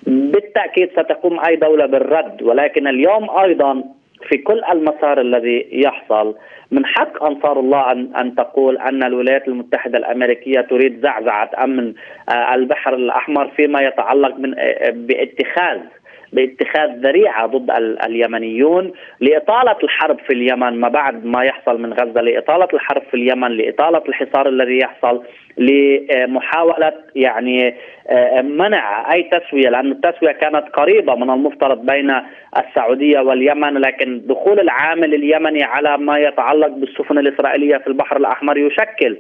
[0.07, 2.41] بالتأكيد ستقوم أي دولة بالرد.
[2.41, 3.83] ولكن اليوم أيضا
[4.29, 6.35] في كل المسار الذي يحصل
[6.71, 11.93] من حق أنصار الله ان أن تقول أن الولايات المتحدة الأمريكية تريد زعزعة أمن
[12.29, 15.79] آه، البحر الأحمر فيما يتعلق من آه، باتخاذ
[16.33, 17.71] باتخاذ ذريعة ضد
[18.05, 23.51] اليمنيون لإطالة الحرب في اليمن ما بعد ما يحصل من غزة لإطالة الحرب في اليمن
[23.51, 25.23] لإطالة الحصار الذي يحصل
[25.57, 27.75] لمحاولة يعني
[28.09, 32.13] آه، منع أي تسوية لأن التسوية كانت قريبة من المفترض بين
[32.57, 39.17] السعودية واليمن لكن دخول العامل اليمني على ما يتعلق بالسفن الإسرائيلية في البحر الأحمر يشكل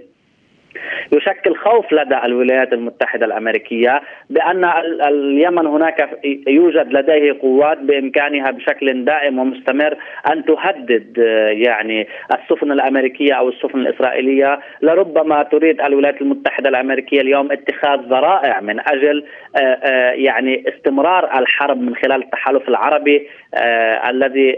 [1.11, 4.65] يشكل خوف لدى الولايات المتحدة الأمريكية بأن
[5.07, 9.97] اليمن هناك يوجد لديه قوات بإمكانها بشكل دائم ومستمر
[10.31, 11.17] أن تهدد
[11.51, 14.59] يعني السفن الأمريكية أو السفن الإسرائيلية.
[14.81, 21.81] لربما تريد الولايات المتحدة الأمريكية اليوم اتخاذ ذرائع من أجل آه، آه، يعني استمرار الحرب
[21.81, 23.27] من خلال التحالف العربي.
[23.53, 24.49] آه، الذي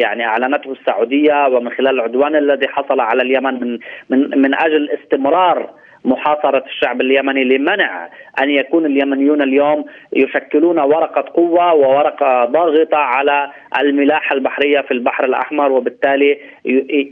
[0.00, 3.78] يعني أعلنته السعودية ومن خلال العدوان الذي حصل على اليمن من
[4.10, 5.70] من من أجل استمرار
[6.04, 8.08] محاصرة الشعب اليمني لمنع
[8.42, 13.50] أن يكون اليمنيون اليوم يشكلون ورقة قوة وورقة ضاغطة على
[13.80, 16.38] الملاحة البحرية في البحر الأحمر وبالتالي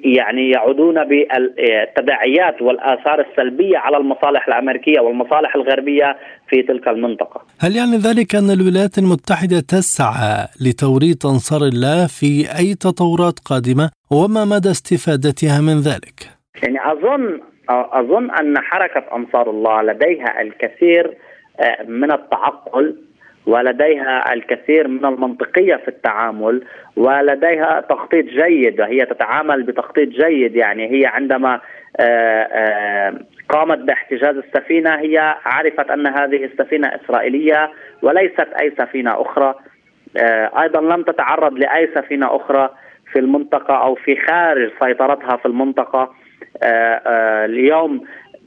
[0.04, 6.16] يعني يعودون بالتداعيات والآثار السلبية على المصالح الأمريكية والمصالح الغربية
[6.48, 12.74] في تلك المنطقة هل يعني ذلك أن الولايات المتحدة تسعى لتوريط أنصار الله في أي
[12.74, 16.18] تطورات قادمة وما مدى استفادتها من ذلك؟
[16.62, 21.16] يعني أظن أظن أن حركة انصار الله لديها الكثير
[21.60, 22.96] آه، من التعقل
[23.46, 26.64] ولديها الكثير من المنطقية في التعامل
[26.96, 30.56] ولديها تخطيط جيد وهي تتعامل بتخطيط جيد.
[30.56, 31.60] يعني هي عندما
[32.00, 33.14] آه، آه،
[33.48, 37.70] قامت باحتجاز السفينة هي عرفت أن هذه السفينة إسرائيلية
[38.02, 39.54] وليست أي سفينة أخرى.
[40.62, 42.70] أيضا لم تتعرض لأي سفينة أخرى
[43.12, 46.10] في المنطقة أو في خارج سيطرتها في المنطقة.
[47.44, 48.04] اليوم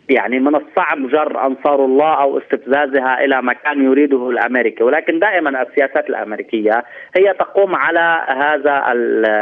[0.09, 4.83] يعني من الصعب جر أنصار الله أو استفزازها إلى مكان يريده الأمريكي.
[4.83, 6.83] ولكن دائما السياسات الأمريكية
[7.17, 8.83] هي تقوم على هذا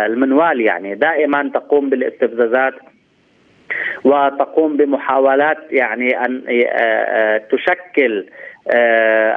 [0.05, 0.95] المنوال يعني.
[0.95, 2.73] دائما تقوم بالاستفزازات
[4.03, 6.43] وتقوم بمحاولات يعني أن
[6.79, 8.25] آه، تشكل آه،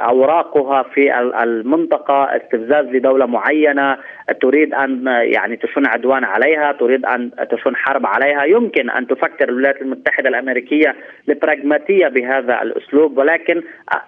[0.09, 3.97] أوراقها في المنطقة استفزاز لدولة معينة
[4.41, 8.43] تريد أن يعني تشن عدوان عليها تريد أن تشن حرب عليها.
[8.43, 10.95] يمكن أن تفكر الولايات المتحدة الأمريكية
[11.27, 13.63] ببراغماتيه بهذا الأسلوب ولكن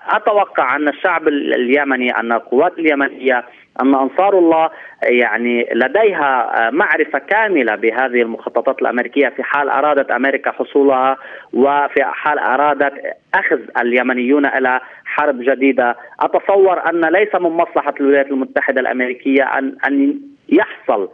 [0.10, 3.44] أتوقع أن الشعب اليمني أن القوات اليمنية
[3.82, 4.70] ان أنصار الله
[5.04, 9.30] يعني لديها معرفة كاملة بهذه المخططات الأمريكية.
[9.30, 11.18] في حال أرادت أمريكا حصولها
[11.54, 12.94] وفي حال أرادت
[13.36, 20.20] أخذ اليمنيون إلى حرب جديدة، أتصور أن ليس من مصلحة الولايات المتحدة الأمريكية أن أن
[20.50, 21.10] يحصل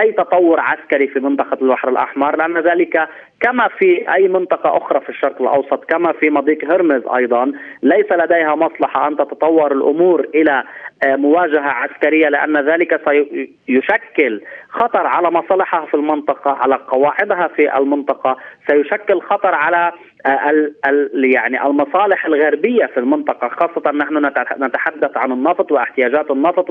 [0.00, 3.08] أي تطور عسكري في منطقة البحر الأحمر لأن ذلك
[3.44, 7.52] كما في أي منطقة أخرى في الشرق الأوسط كما في مضيق هرمز أيضا.
[7.82, 10.64] ليس لديها مصلحة أن تتطور الأمور إلى
[11.06, 13.00] آه، مواجهة عسكرية لأن ذلك
[13.66, 18.36] سيشكل خطر على مصالحها في المنطقة على قواعدها في المنطقة.
[18.66, 19.92] سيشكل خطر على
[20.26, 20.70] آه،
[21.14, 24.30] يعني المصالح الغربية في المنطقة خاصة نحن
[24.64, 26.70] نتحدث عن النفط واحتياجات النفط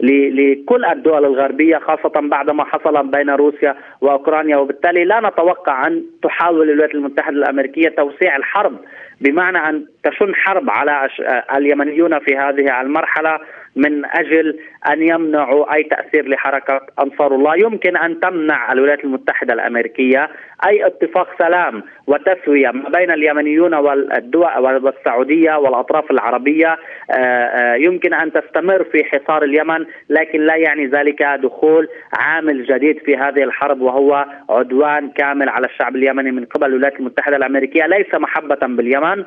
[0.00, 4.56] لكل الدول الغربية خاصة بعد ما حصل بين روسيا وأوكرانيا.
[4.56, 8.78] وبالتالي لا نتوقع ان تحاول الولايات المتحدة الأمريكية توسيع الحرب
[9.20, 11.08] بمعنى أن تشن حرب على
[11.56, 13.38] اليمنيون في هذه المرحلة
[13.76, 14.58] من أجل
[14.90, 20.30] أن يمنعوا أي تأثير لحركة أنصار الله، يمكن أن تمنع الولايات المتحدة الأمريكية
[20.66, 26.78] أي اتفاق سلام وتسوية ما بين اليمنيون والدول والسعودية والأطراف العربية.
[27.10, 32.98] آه، آه، يمكن أن تستمر في حصار اليمن لكن لا يعني ذلك دخول عامل جديد
[32.98, 37.86] في هذه الحرب وهو عدوان كامل على الشعب اليمني من قبل الولايات المتحدة الأمريكية.
[37.86, 39.24] ليس محبة باليمن.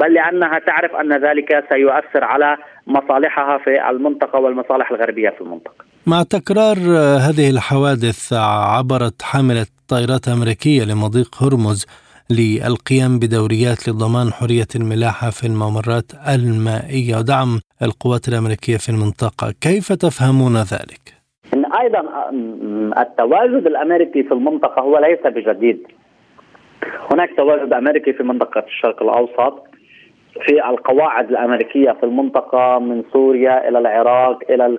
[0.00, 5.84] بل لأنها تعرف أن ذلك سيؤثر على مصالحها في المنطقة والمصالح الغربية في المنطقة.
[6.06, 6.76] مع تكرار
[7.26, 8.32] هذه الحوادث
[8.76, 11.86] عبرت حاملة طائرات أمريكية لمضيق هرمز
[12.30, 20.56] للقيام بدوريات لضمان حرية الملاحة في الممرات المائية ودعم القوات الأمريكية في المنطقة، كيف تفهمون
[20.56, 21.02] ذلك؟
[21.54, 22.02] إن أيضا
[23.02, 25.80] التواجد الأمريكي في المنطقة هو ليس بجديد.
[27.12, 29.69] هناك تواجد أمريكي في منطقة الشرق الأوسط
[30.46, 34.78] في القواعد الأمريكية في المنطقة من سوريا إلى العراق إلى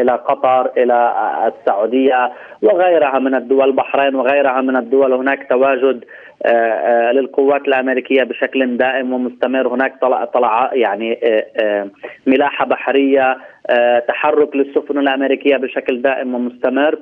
[0.00, 1.12] إلى قطر إلى
[1.46, 2.32] السعودية
[2.62, 5.12] وغيرها من الدول البحرين وغيرها من الدول.
[5.12, 6.04] هناك تواجد
[6.46, 9.68] آه، آه، للقوات الأمريكية بشكل دائم ومستمر.
[9.68, 11.18] هناك طلع طلع يعني
[11.62, 11.88] آه،
[12.26, 13.38] ملاحة بحرية
[14.08, 16.98] تحرك للسفن الأمريكية بشكل دائم ومستمر.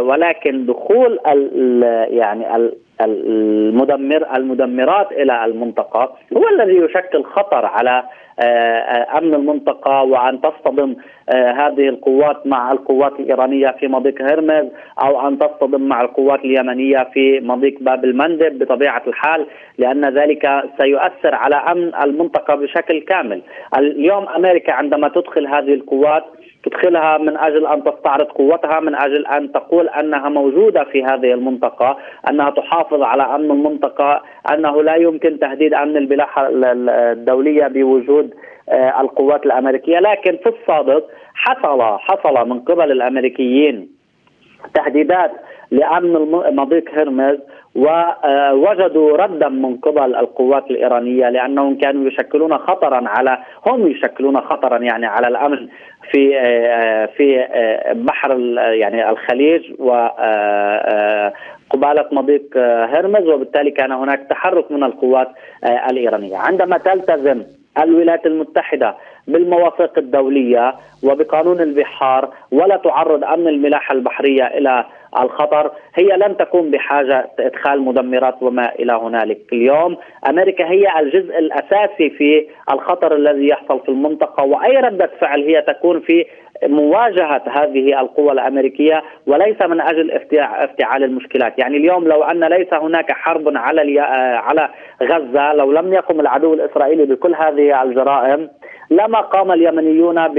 [0.00, 1.18] ولكن دخول
[2.10, 2.70] يعني
[3.00, 8.02] المدمر المدمرات إلى المنطقة هو الذي يشكل خطر على
[8.40, 10.96] آه، آه، أمن المنطقة وأن تصطدم
[11.28, 14.66] آه، هذه القوات مع القوات الإيرانية في مضيق هرمز
[15.02, 19.46] أو أن تصطدم مع القوات اليمنية في مضيق باب المندب بطبيعة الحال
[19.78, 20.48] لأن ذلك
[20.80, 23.42] سيؤثر على أمن المنطقة بشكل كامل.
[23.78, 26.24] اليوم أمريكا عندما تدخل هذه القوات
[26.64, 31.98] تدخلها من أجل أن تستعرض قوتها من أجل أن تقول أنها موجودة في هذه المنطقة
[32.30, 38.34] أنها تحافظ على أمن المنطقة أنه لا يمكن تهديد أمن البلاحة الدولية بوجود
[38.68, 39.98] آه، القوات الأمريكية.
[39.98, 41.04] لكن في السابق
[41.34, 43.88] حصل حصل من قبل الأمريكيين
[44.74, 45.30] تهديدات
[45.70, 46.12] لأمن
[46.56, 47.38] مضيق هرمز
[47.74, 55.06] ووجدوا ردا من قبل القوات الإيرانية لأنهم كانوا يشكلون خطرا على هم يشكلون خطرا يعني
[55.06, 55.68] على الأمن
[56.10, 56.30] في
[57.16, 57.46] في
[57.94, 59.90] بحر يعني الخليج و
[61.70, 65.28] قبالة مضيق هرمز وبالتالي كان هناك تحرك من القوات
[65.90, 66.36] الإيرانية.
[66.36, 67.42] عندما تلتزم
[67.78, 68.94] الولايات المتحدة
[69.28, 74.84] بالمواثيق الدولية وبقانون البحار ولا تعرض أمن الملاحة البحرية إلى
[75.20, 75.70] الخطر.
[75.94, 79.96] هي لن تكون بحاجة إدخال مدمرات وما إلى هنالك اليوم.
[80.28, 86.00] أمريكا هي الجزء الأساسي في الخطر الذي يحصل في المنطقة وأي ردة فعل هي تكون
[86.00, 86.26] في
[86.66, 91.58] مواجهة هذه القوى الأمريكية وليس من أجل افتعال المشكلات.
[91.58, 94.00] يعني اليوم لو أن ليس هناك حرب على
[94.36, 94.68] على
[95.02, 98.48] غزة لو لم يقم العدو الإسرائيلي بكل هذه الجرائم
[98.90, 100.38] لما قام اليمنيون ب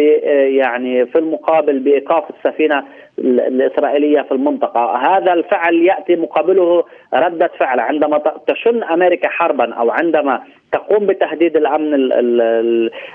[0.59, 2.83] يعني في المقابل بإيقاف السفينة
[3.19, 6.83] الإسرائيلية في المنطقة، هذا الفعل يأتي مقابله
[7.13, 11.93] ردة فعل عندما تشن أمريكا حربا أو عندما تقوم بتهديد الأمن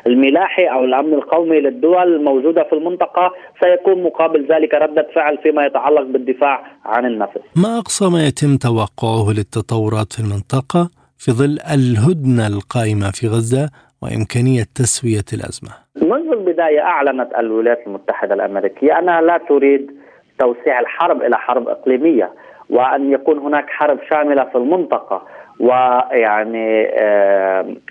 [0.06, 6.02] الملاحي أو الأمن القومي للدول الموجودة في المنطقة سيكون مقابل ذلك ردة فعل فيما يتعلق
[6.02, 7.40] بالدفاع عن النفس.
[7.56, 13.70] ما أقصى ما يتم توقعه للتطورات في المنطقة في ظل الهدنة القائمة في غزة
[14.02, 15.70] وإمكانية تسوية الأزمة.
[15.96, 19.90] منذ البداية أعلنت الولايات المتحدة الأمريكية أنها لا تريد
[20.38, 22.32] توسيع الحرب إلى حرب إقليمية
[22.70, 25.22] وأن يكون هناك حرب شاملة في المنطقة.
[25.60, 26.86] ويعني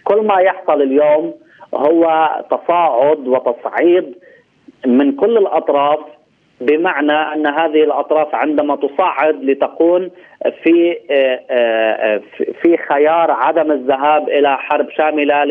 [0.03, 1.34] كل ما يحصل اليوم
[1.74, 4.16] هو تصاعد وتصعيد
[4.86, 5.99] من كل الأطراف
[6.62, 10.12] بمعنى أن هذه الأطراف عندما تصعد لتكون
[10.64, 12.22] في آه، آه،
[12.62, 15.43] في خيار عدم الذهاب إلى حرب شاملة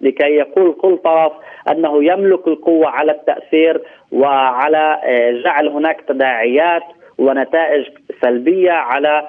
[0.00, 1.32] لكي يقول كل طرف
[1.70, 3.80] أنه يملك القوة على التأثير
[4.12, 6.82] وعلى آه، جعل هناك تداعيات
[7.18, 7.86] ونتائج
[8.22, 9.28] سلبية على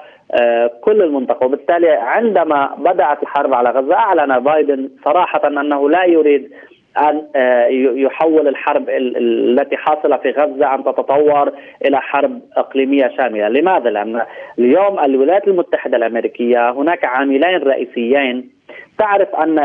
[0.80, 6.50] كل المنطقة وبالتالي عندما بدأت الحرب على غزة أعلن بايدن صراحة أنه لا يريد
[6.98, 11.52] أن آه، يحول الحرب التي حاصلة في غزة أن تتطور
[11.84, 14.22] إلى حرب إقليمية شاملة، لماذا؟ لأن
[14.58, 18.50] اليوم الولايات المتحدة الأمريكية هناك عاملين رئيسيين
[18.98, 19.58] تعرف أن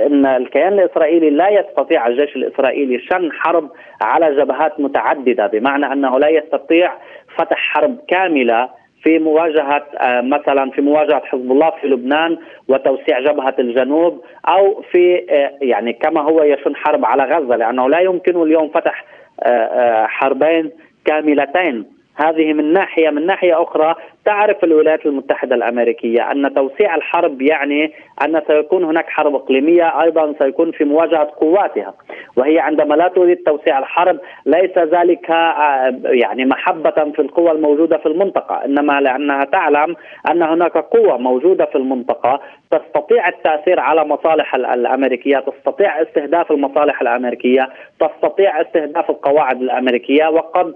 [0.00, 3.70] إن الكيان الإسرائيلي لا يستطيع الجيش الإسرائيلي شن حرب
[4.02, 6.92] على جبهات متعددة بمعنى أنه لا يستطيع
[7.36, 8.68] فتح حرب كاملة
[9.02, 12.38] في مواجهة آه، مثلا في مواجهة حزب الله في لبنان
[12.68, 18.00] وتوسيع جبهة الجنوب أو في آه، يعني كما هو يشن حرب على غزة لأنه لا
[18.00, 19.04] يمكن اليوم فتح
[19.42, 20.70] آه، حربين
[21.04, 21.97] كاملتين.
[22.24, 23.94] هذه من ناحية من ناحية أخرى
[24.24, 27.92] تعرف الولايات المتحدة الأمريكية أن توسيع الحرب يعني
[28.24, 31.94] أن سيكون هناك حرب إقليمية أيضا سيكون في مواجهة قواتها.
[32.36, 38.06] وهي عندما لا تريد توسيع الحرب ليس ذلك آه، يعني محبة في القوى الموجودة في
[38.06, 39.96] المنطقة إنما لأنها تعلم
[40.30, 42.40] أن هناك قوة موجودة في المنطقة
[42.70, 47.68] تستطيع التأثير على مصالح الأمريكية تستطيع استهداف المصالح الأمريكية
[48.00, 50.74] تستطيع استهداف القواعد الأمريكية وقد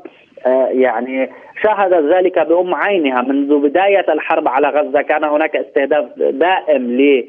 [0.71, 1.31] يعني
[1.63, 5.03] شاهدت ذلك بأم عينها منذ بداية الحرب على غزة.
[5.03, 7.25] كان هناك استهداف دائم آه،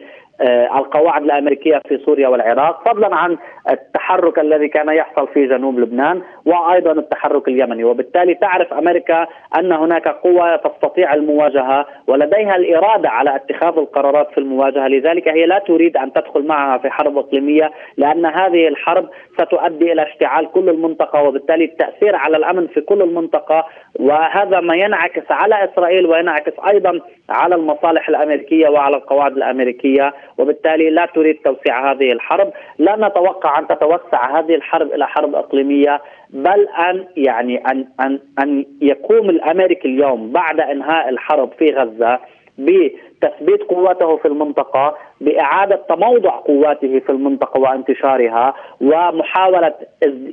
[0.78, 3.38] القواعد الأمريكية في سوريا والعراق فضلا عن
[3.72, 7.84] التحرك الذي كان يحصل في جنوب لبنان وأيضا التحرك اليمني.
[7.84, 9.28] وبالتالي تعرف أمريكا
[9.60, 14.88] أن هناك قوه تستطيع المواجهة ولديها الإرادة على اتخاذ القرارات في المواجهة.
[14.88, 20.04] لذلك هي لا تريد أن تدخل معها في حرب إقليمية لأن هذه الحرب ستؤدي إلى
[20.04, 23.66] اشتعال كل المنطقة وبالتالي التأثير على الأمن في كل المنطقة.
[24.00, 27.00] وهذا ما ينعكس على إسرائيل وينعكس أيضا
[27.34, 33.68] على المصالح الأمريكية وعلى القواعد الأمريكية وبالتالي لا تريد توسيع هذه الحرب، لا نتوقع أن
[33.68, 40.32] تتوسع هذه الحرب إلى حرب إقليمية بل أن يعني أن أن أن يقوم الامريكي اليوم
[40.32, 42.20] بعد إنهاء الحرب في غزة
[42.58, 49.74] بتثبيت قواته في المنطقة بإعادة تموضع قواته في المنطقة وانتشارها ومحاولة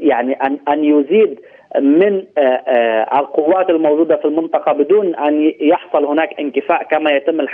[0.00, 1.40] يعني أن أن يزيد
[1.78, 7.46] من آه، آه، القوات الموجودة في المنطقة بدون أن يحصل هناك انكفاء كما يتم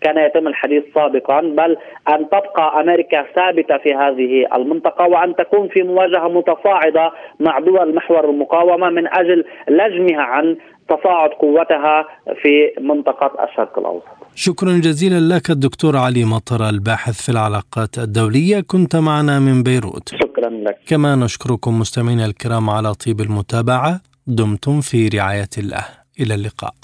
[0.00, 1.76] كان يتم الحديث سابقا بل
[2.08, 8.30] أن تبقى أمريكا ثابتة في هذه المنطقة وأن تكون في مواجهة متصاعدة مع دول محور
[8.30, 10.56] المقاومة من أجل لجمها عن
[10.88, 12.04] تصاعد قوتها
[12.42, 14.04] في منطقة الشرق الأوسط.
[14.34, 20.08] شكرا جزيلا لك الدكتور علي مطر الباحث في العلاقات الدولية كنت معنا من بيروت.
[20.08, 20.78] شكرا لك.
[20.86, 25.84] كما نشكركم مستمعينا الكرام على طيب المتابعة دمتم في رعاية الله
[26.20, 26.74] إلى اللقاء.